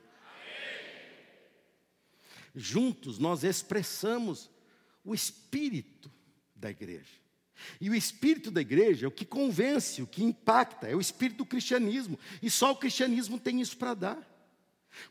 [2.55, 4.51] Juntos nós expressamos
[5.05, 6.11] o espírito
[6.55, 7.26] da igreja.
[7.81, 11.39] E o espírito da igreja é o que convence, o que impacta, é o espírito
[11.39, 12.19] do cristianismo.
[12.43, 14.37] E só o cristianismo tem isso para dar.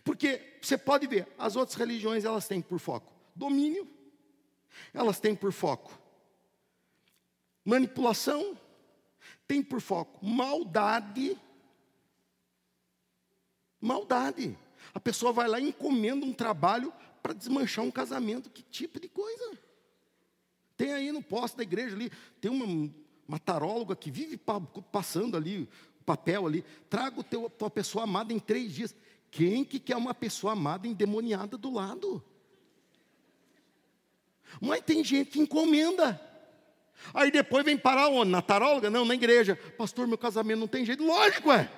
[0.03, 3.87] Porque você pode ver, as outras religiões elas têm por foco domínio,
[4.93, 6.05] elas têm por foco
[7.65, 8.55] manipulação,
[9.47, 11.37] têm por foco maldade.
[13.81, 14.57] Maldade.
[14.93, 18.49] A pessoa vai lá e encomenda um trabalho para desmanchar um casamento.
[18.49, 19.57] Que tipo de coisa?
[20.77, 22.11] Tem aí no posto da igreja ali,
[22.41, 22.91] tem uma,
[23.27, 24.39] uma taróloga que vive
[24.91, 25.69] passando ali
[25.99, 26.65] o papel ali.
[26.89, 28.95] Traga teu, tua pessoa amada em três dias.
[29.31, 32.23] Quem que quer uma pessoa amada endemoniada do lado?
[34.61, 36.21] Mas tem gente que encomenda.
[37.13, 38.31] Aí depois vem parar onde?
[38.31, 38.89] Na taróloga?
[38.89, 39.55] Não, na igreja.
[39.77, 41.03] Pastor, meu casamento não tem jeito.
[41.03, 41.69] Lógico, é.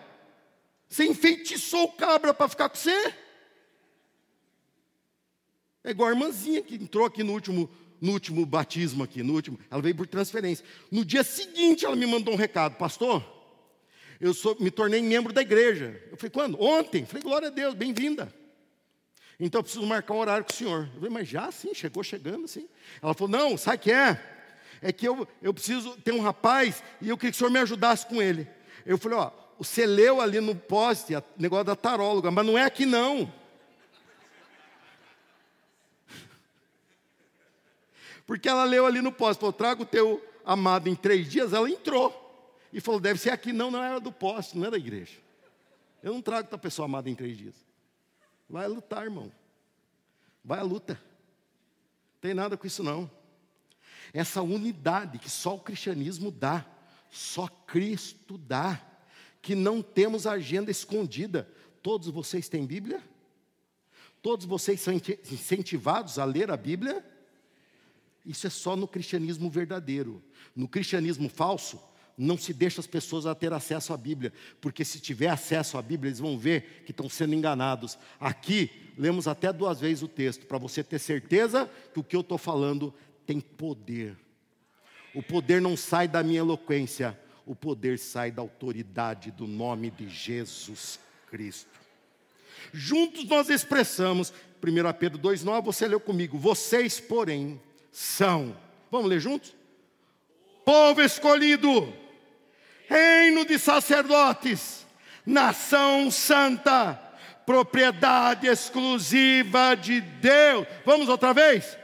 [0.87, 3.13] Você enfeitiçou o cabra para ficar com você?
[5.83, 7.69] É igual a irmãzinha que entrou aqui no último
[8.01, 10.65] no último batismo aqui, no último, ela veio por transferência.
[10.91, 13.23] No dia seguinte ela me mandou um recado, pastor,
[14.19, 16.01] eu sou, me tornei membro da igreja.
[16.09, 16.61] Eu falei, quando?
[16.61, 17.05] Ontem.
[17.05, 18.33] Falei, glória a Deus, bem-vinda.
[19.39, 20.89] Então eu preciso marcar um horário com o senhor.
[20.93, 22.67] Eu falei, mas já sim, chegou chegando, sim.
[23.01, 24.19] Ela falou, não, sabe o que é?
[24.81, 27.59] É que eu, eu preciso ter um rapaz e eu queria que o senhor me
[27.59, 28.47] ajudasse com ele.
[28.85, 32.63] Eu falei, ó, você leu ali no poste, o negócio da taróloga, mas não é
[32.63, 33.31] aqui não.
[38.27, 41.69] Porque ela leu ali no poste, falou, traga o teu amado em três dias, ela
[41.69, 42.25] entrou.
[42.73, 45.17] E falou, deve ser aqui, não, não era do poste, não é da igreja.
[46.03, 47.55] Eu não trago tua pessoa amada em três dias.
[48.49, 49.31] Vai lutar, irmão.
[50.43, 51.01] Vai à luta.
[52.19, 53.09] Tem nada com isso não.
[54.13, 56.65] Essa unidade que só o cristianismo dá,
[57.09, 58.81] só Cristo dá,
[59.41, 61.49] que não temos agenda escondida.
[61.81, 63.01] Todos vocês têm Bíblia?
[64.21, 67.05] Todos vocês são incentivados a ler a Bíblia?
[68.27, 70.21] Isso é só no cristianismo verdadeiro.
[70.53, 71.81] No cristianismo falso,
[72.17, 75.81] não se deixa as pessoas a ter acesso à Bíblia, porque se tiver acesso à
[75.81, 77.97] Bíblia, eles vão ver que estão sendo enganados.
[78.19, 82.21] Aqui, lemos até duas vezes o texto, para você ter certeza que o que eu
[82.21, 82.93] estou falando
[83.25, 84.17] tem poder.
[85.15, 90.09] O poder não sai da minha eloquência, o poder sai da autoridade do nome de
[90.09, 90.99] Jesus
[91.29, 91.79] Cristo.
[92.73, 97.61] Juntos nós expressamos, 1 Pedro 2,9, você leu comigo, vocês, porém,
[97.97, 98.55] são.
[98.91, 99.55] Vamos ler juntos?
[100.63, 101.91] Povo escolhido,
[102.87, 104.85] reino de sacerdotes,
[105.25, 106.93] nação santa,
[107.43, 110.67] propriedade exclusiva de Deus.
[110.85, 111.75] Vamos outra vez?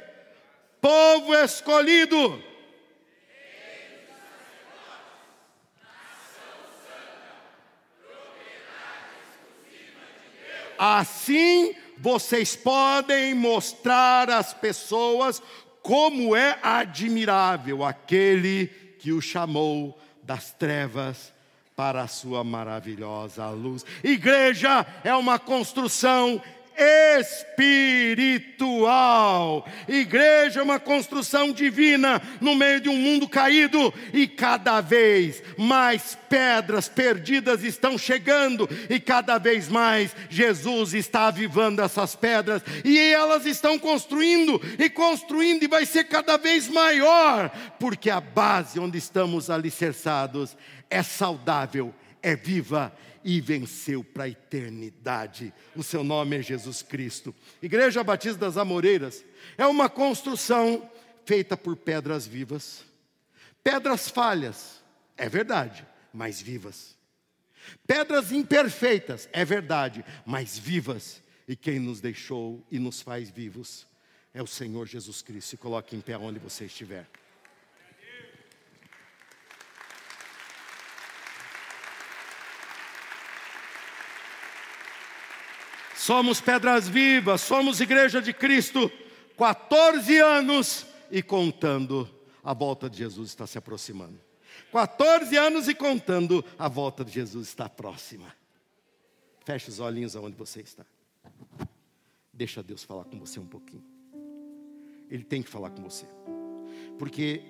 [0.80, 2.43] Povo escolhido.
[10.78, 15.41] Assim vocês podem mostrar às pessoas
[15.84, 18.68] como é admirável aquele
[18.98, 21.34] que o chamou das trevas
[21.76, 23.86] para a sua maravilhosa luz.
[24.02, 26.42] Igreja é uma construção
[26.78, 28.53] espiritual.
[29.88, 36.17] Igreja é uma construção divina no meio de um mundo caído e cada vez mais
[36.30, 43.45] pedras perdidas estão chegando e cada vez mais Jesus está avivando essas pedras e elas
[43.45, 47.49] estão construindo e construindo e vai ser cada vez maior,
[47.80, 50.57] porque a base onde estamos alicerçados
[50.89, 52.91] é saudável, é viva
[53.24, 55.53] e venceu para a eternidade.
[55.76, 57.34] O seu nome é Jesus Cristo.
[57.61, 59.24] Igreja Batista das Amoreiras
[59.57, 60.89] é uma construção
[61.26, 62.84] feita por pedras vivas,
[63.63, 64.84] pedras falhas,
[65.17, 66.97] é verdade, mas vivas.
[67.88, 71.21] Pedras imperfeitas, é verdade, mas vivas.
[71.47, 73.86] E quem nos deixou e nos faz vivos
[74.34, 75.49] é o Senhor Jesus Cristo.
[75.49, 77.07] Se coloque em pé onde você estiver.
[86.04, 88.91] Somos pedras vivas, somos igreja de Cristo,
[89.38, 92.10] 14 anos e contando,
[92.43, 94.20] a volta de Jesus está se aproximando.
[94.74, 98.36] 14 anos e contando, a volta de Jesus está próxima.
[99.45, 100.86] Feche os olhinhos aonde você está.
[102.34, 103.86] Deixa Deus falar com você um pouquinho.
[105.10, 106.06] Ele tem que falar com você.
[106.99, 107.41] Porque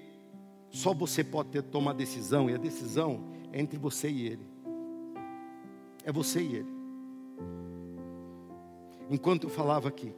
[0.69, 4.47] só você pode ter tomar decisão, e a decisão é entre você e Ele.
[6.03, 6.72] É você e Ele
[9.13, 10.11] enquanto eu falava aqui.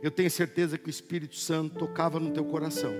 [0.00, 2.92] Eu tenho certeza que o Espírito Santo tocava no teu coração,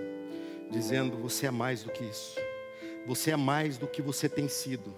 [0.71, 2.37] dizendo: Você é mais do que isso,
[3.07, 4.93] você é mais do que você tem sido.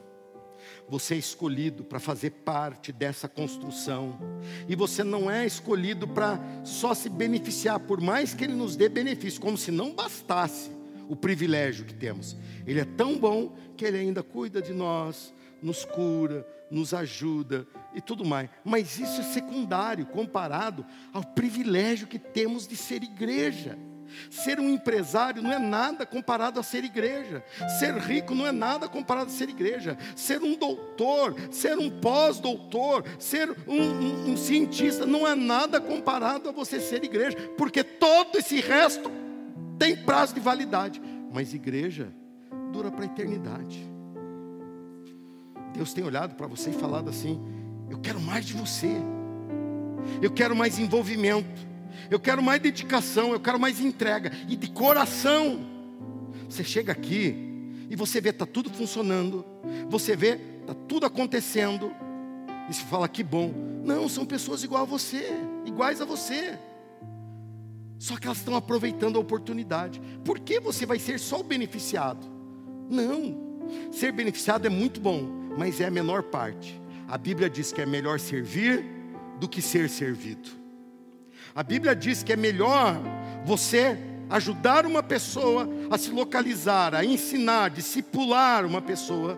[0.89, 4.19] Você é escolhido para fazer parte dessa construção.
[4.67, 8.89] E você não é escolhido para só se beneficiar, por mais que Ele nos dê
[8.89, 10.71] benefício, como se não bastasse
[11.09, 12.37] o privilégio que temos.
[12.67, 18.01] Ele é tão bom que Ele ainda cuida de nós, nos cura, nos ajuda e
[18.01, 18.49] tudo mais.
[18.65, 23.79] Mas isso é secundário comparado ao privilégio que temos de ser igreja.
[24.31, 27.45] Ser um empresário não é nada comparado a ser igreja.
[27.79, 29.97] Ser rico não é nada comparado a ser igreja.
[30.17, 36.49] Ser um doutor, ser um pós-doutor, ser um, um, um, cientista não é nada comparado
[36.49, 39.11] a você ser igreja, porque todo esse resto
[39.79, 41.01] tem prazo de validade.
[41.33, 42.13] Mas igreja
[42.73, 43.88] dura para a eternidade.
[45.73, 47.41] Deus tem olhado para você e falado assim:
[47.91, 48.91] Eu quero mais de você,
[50.23, 51.67] eu quero mais envolvimento,
[52.11, 55.61] eu quero mais dedicação, eu quero mais entrega e de coração.
[56.49, 57.35] Você chega aqui
[57.91, 59.45] e você vê está tudo funcionando,
[59.89, 61.93] você vê está tudo acontecendo
[62.69, 63.53] e você fala que bom.
[63.85, 65.31] Não, são pessoas igual a você,
[65.65, 66.59] iguais a você.
[67.99, 70.01] Só que elas estão aproveitando a oportunidade.
[70.25, 72.27] Por que você vai ser só o beneficiado?
[72.89, 73.49] Não.
[73.91, 76.81] Ser beneficiado é muito bom, mas é a menor parte.
[77.09, 78.85] A Bíblia diz que é melhor servir
[79.41, 80.49] do que ser servido.
[81.53, 82.95] A Bíblia diz que é melhor
[83.45, 83.99] você
[84.31, 89.37] ajudar uma pessoa a se localizar, a ensinar, discipular uma pessoa,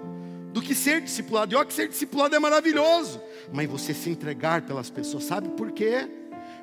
[0.52, 1.54] do que ser discipulado.
[1.54, 3.18] E olha que ser discipulado é maravilhoso,
[3.50, 6.06] mas você se entregar pelas pessoas, sabe por quê?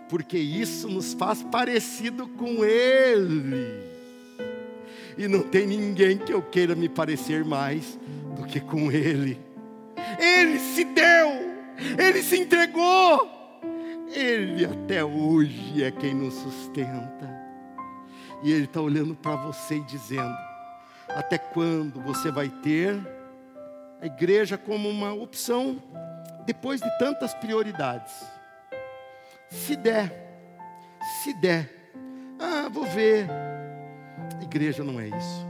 [0.07, 3.81] Porque isso nos faz parecido com Ele.
[5.17, 7.97] E não tem ninguém que eu queira me parecer mais
[8.35, 9.46] do que com Ele.
[10.19, 11.29] Ele se deu,
[11.97, 13.37] ele se entregou.
[14.09, 17.47] Ele até hoje é quem nos sustenta.
[18.43, 20.35] E Ele está olhando para você e dizendo:
[21.09, 22.95] até quando você vai ter
[24.01, 25.81] a igreja como uma opção
[26.45, 28.13] depois de tantas prioridades?
[29.49, 30.11] Se der,
[31.23, 31.69] se der,
[32.39, 33.27] ah, vou ver.
[34.41, 35.47] Igreja não é isso.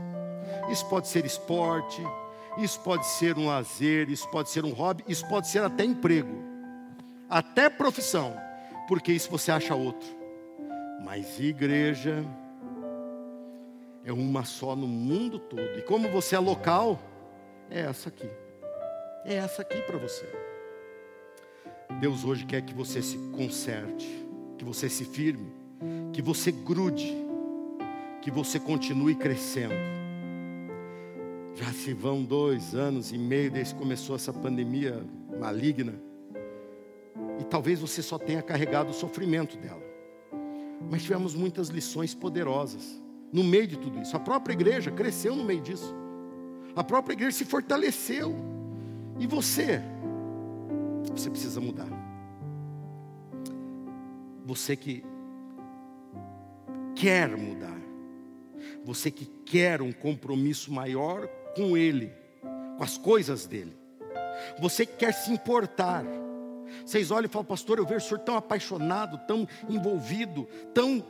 [0.70, 2.02] Isso pode ser esporte,
[2.58, 6.42] isso pode ser um lazer, isso pode ser um hobby, isso pode ser até emprego,
[7.30, 8.36] até profissão,
[8.88, 10.08] porque isso você acha outro.
[11.04, 12.24] Mas igreja
[14.04, 15.78] é uma só no mundo todo.
[15.78, 17.00] E como você é local,
[17.70, 18.28] é essa aqui.
[19.24, 20.26] É essa aqui para você.
[22.00, 25.52] Deus hoje quer que você se conserte, que você se firme,
[26.12, 27.14] que você grude,
[28.20, 29.97] que você continue crescendo.
[31.58, 35.04] Já se vão dois anos e meio desde que começou essa pandemia
[35.40, 35.92] maligna.
[37.40, 39.82] E talvez você só tenha carregado o sofrimento dela.
[40.88, 43.02] Mas tivemos muitas lições poderosas
[43.32, 44.16] no meio de tudo isso.
[44.16, 45.92] A própria igreja cresceu no meio disso.
[46.76, 48.36] A própria igreja se fortaleceu.
[49.18, 49.82] E você?
[51.10, 51.88] Você precisa mudar.
[54.44, 55.04] Você que
[56.94, 57.78] quer mudar
[58.84, 62.12] Você que quer um compromisso maior com Ele,
[62.76, 63.78] com as coisas dele.
[64.58, 66.04] Você que quer se importar.
[66.84, 71.04] Vocês olham e falam, pastor, eu vejo o senhor tão apaixonado, tão envolvido, tão.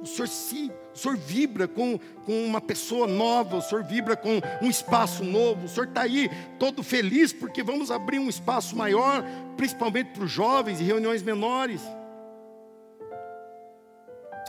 [0.00, 4.40] O senhor se, o senhor vibra com, com uma pessoa nova, o senhor vibra com
[4.62, 6.30] um espaço novo, o senhor está aí
[6.60, 9.24] todo feliz porque vamos abrir um espaço maior,
[9.56, 11.80] principalmente para os jovens e reuniões menores.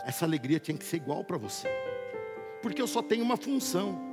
[0.04, 1.68] Essa alegria tinha que ser igual para você,
[2.62, 4.05] porque eu só tenho uma função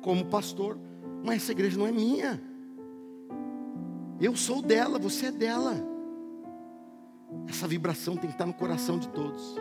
[0.00, 0.78] como pastor,
[1.24, 2.40] mas essa igreja não é minha.
[4.20, 5.74] Eu sou dela, você é dela.
[7.48, 9.56] Essa vibração tem que estar no coração de todos.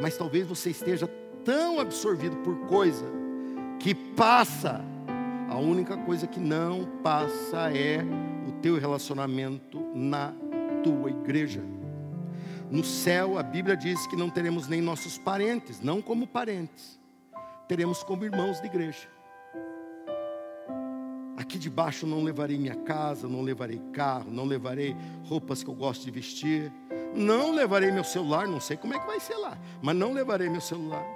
[0.00, 1.06] Mas talvez você esteja
[1.44, 3.04] tão absorvido por coisa
[3.78, 4.84] que passa.
[5.48, 8.04] A única coisa que não passa é
[8.46, 10.32] o teu relacionamento na
[10.82, 11.62] tua igreja.
[12.70, 17.00] No céu, a Bíblia diz que não teremos nem nossos parentes, não como parentes,
[17.66, 19.08] teremos como irmãos de igreja.
[21.38, 26.04] Aqui debaixo não levarei minha casa, não levarei carro, não levarei roupas que eu gosto
[26.04, 26.72] de vestir,
[27.14, 30.48] não levarei meu celular, não sei como é que vai ser lá, mas não levarei
[30.48, 31.06] meu celular.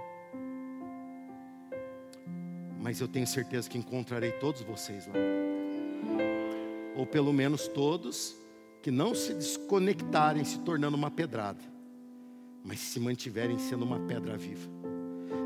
[2.80, 5.14] Mas eu tenho certeza que encontrarei todos vocês lá.
[6.94, 8.36] Ou pelo menos todos
[8.80, 11.64] que não se desconectarem se tornando uma pedrada,
[12.64, 14.81] mas se mantiverem sendo uma pedra viva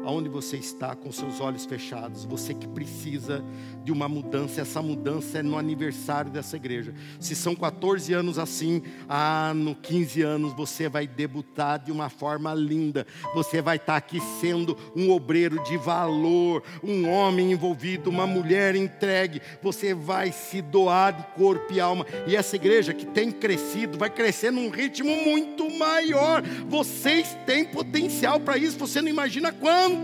[0.06, 3.44] aonde você está com seus olhos fechados, você que precisa
[3.82, 6.94] de uma mudança, essa mudança é no aniversário dessa igreja.
[7.18, 12.54] Se são 14 anos assim, ah, no 15 anos você vai debutar de uma forma
[12.54, 13.04] linda.
[13.34, 19.42] Você vai estar aqui sendo um obreiro de valor, um homem envolvido, uma mulher entregue.
[19.60, 22.06] Você vai se doar de corpo e alma.
[22.28, 26.42] E essa igreja que tem crescido, vai crescer num ritmo muito maior.
[26.68, 29.95] Vocês têm potencial para isso, você não imagina quando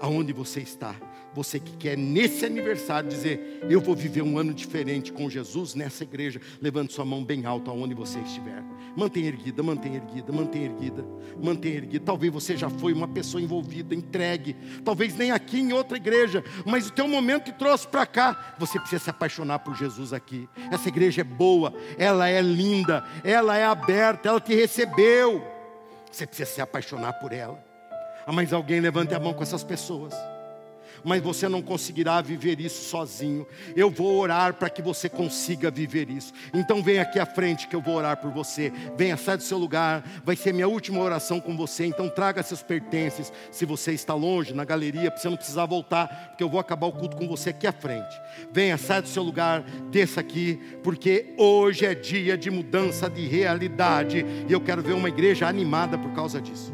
[0.00, 0.94] aonde você está.
[1.32, 6.02] Você que quer nesse aniversário dizer, eu vou viver um ano diferente com Jesus nessa
[6.02, 8.64] igreja, levante sua mão bem alta aonde você estiver.
[8.96, 11.06] Mantenha erguida, mantenha erguida, mantenha erguida,
[11.40, 12.04] mantenha erguida.
[12.04, 14.56] Talvez você já foi uma pessoa envolvida, entregue.
[14.84, 18.80] Talvez nem aqui em outra igreja, mas o teu momento que trouxe para cá, você
[18.80, 20.48] precisa se apaixonar por Jesus aqui.
[20.72, 25.59] Essa igreja é boa, ela é linda, ela é aberta, ela te recebeu.
[26.10, 27.62] Você precisa se apaixonar por ela.
[28.26, 30.14] Ah, mas alguém levante a mão com essas pessoas
[31.04, 33.46] mas você não conseguirá viver isso sozinho.
[33.74, 36.32] Eu vou orar para que você consiga viver isso.
[36.52, 38.72] Então vem aqui à frente que eu vou orar por você.
[38.96, 40.04] Venha, sai do seu lugar.
[40.24, 41.86] Vai ser minha última oração com você.
[41.86, 43.32] Então traga seus pertences.
[43.50, 46.92] Se você está longe, na galeria, você não precisar voltar, porque eu vou acabar o
[46.92, 48.20] culto com você aqui à frente.
[48.52, 54.24] Venha, sai do seu lugar, desça aqui, porque hoje é dia de mudança de realidade.
[54.48, 56.72] E eu quero ver uma igreja animada por causa disso.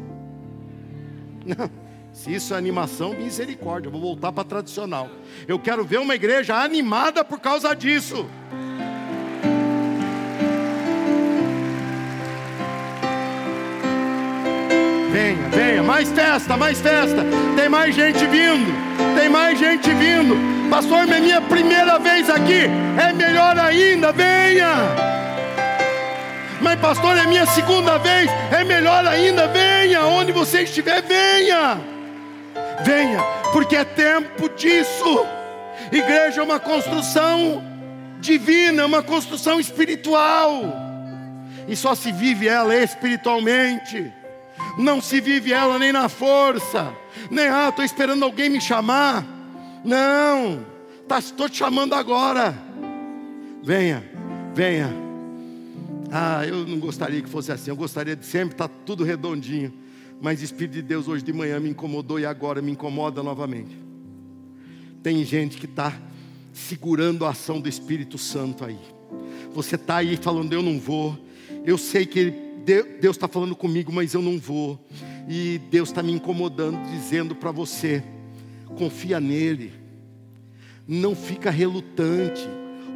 [1.45, 1.86] Não.
[2.17, 5.07] Se isso é animação, misericórdia, vou voltar para tradicional.
[5.47, 8.27] Eu quero ver uma igreja animada por causa disso.
[15.11, 17.23] Venha, venha, mais festa, mais festa.
[17.55, 18.73] Tem mais gente vindo,
[19.15, 20.35] tem mais gente vindo.
[20.71, 22.63] Pastor, é minha primeira vez aqui,
[22.99, 24.73] é melhor ainda, venha.
[26.63, 30.03] Mas, pastor, é minha segunda vez, é melhor ainda, venha.
[30.07, 31.95] Onde você estiver, venha
[32.83, 33.21] venha,
[33.51, 35.25] porque é tempo disso.
[35.91, 37.63] Igreja é uma construção
[38.19, 40.63] divina, uma construção espiritual,
[41.67, 44.11] e só se vive ela espiritualmente,
[44.77, 46.93] não se vive ela nem na força,
[47.29, 49.23] nem ah, estou esperando alguém me chamar,
[49.83, 50.65] não,
[51.01, 52.57] estou tá, te chamando agora,
[53.63, 54.03] venha,
[54.53, 54.91] venha.
[56.09, 59.86] Ah, eu não gostaria que fosse assim, eu gostaria de sempre estar tá tudo redondinho
[60.21, 63.77] mas o Espírito de Deus hoje de manhã me incomodou e agora me incomoda novamente.
[65.03, 65.93] Tem gente que está
[66.51, 68.79] segurando a ação do Espírito Santo aí.
[69.53, 71.17] Você está aí falando, eu não vou.
[71.65, 72.33] Eu sei que
[72.99, 74.79] Deus está falando comigo, mas eu não vou.
[75.29, 78.03] E Deus está me incomodando, dizendo para você:
[78.75, 79.71] confia nele.
[80.87, 82.47] Não fica relutante.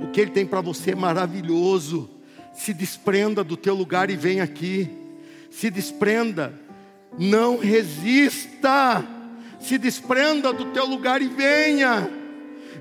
[0.02, 2.10] O que Ele tem para você é maravilhoso.
[2.54, 4.90] Se desprenda do teu lugar e vem aqui.
[5.50, 6.54] Se desprenda
[7.18, 9.06] não resista,
[9.60, 12.10] se desprenda do teu lugar e venha.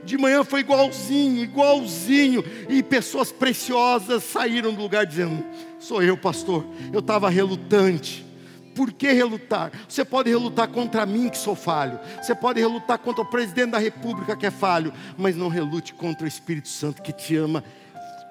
[0.04, 5.44] De manhã foi igualzinho, igualzinho, e pessoas preciosas saíram do lugar dizendo:
[5.78, 8.26] Sou eu, pastor, eu estava relutante.
[8.74, 9.72] Por que relutar?
[9.88, 11.98] Você pode relutar contra mim, que sou falho.
[12.22, 14.92] Você pode relutar contra o presidente da república, que é falho.
[15.18, 17.64] Mas não relute contra o Espírito Santo, que te ama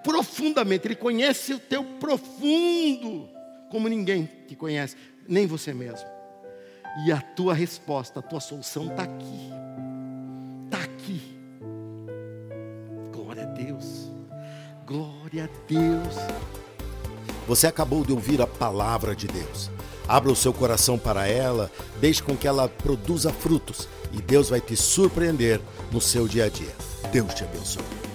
[0.03, 0.87] profundamente.
[0.87, 3.29] Ele conhece o teu profundo,
[3.69, 4.95] como ninguém te conhece
[5.29, 6.07] nem você mesmo.
[7.05, 9.51] E a tua resposta, a tua solução está aqui.
[10.65, 11.21] Está aqui.
[13.13, 14.11] Glória a Deus.
[14.85, 16.15] Glória a Deus.
[17.47, 19.69] Você acabou de ouvir a palavra de Deus.
[20.07, 21.71] Abra o seu coração para ela,
[22.01, 25.61] deixe com que ela produza frutos e Deus vai te surpreender
[25.91, 26.75] no seu dia a dia.
[27.11, 28.08] Deus te abençoe.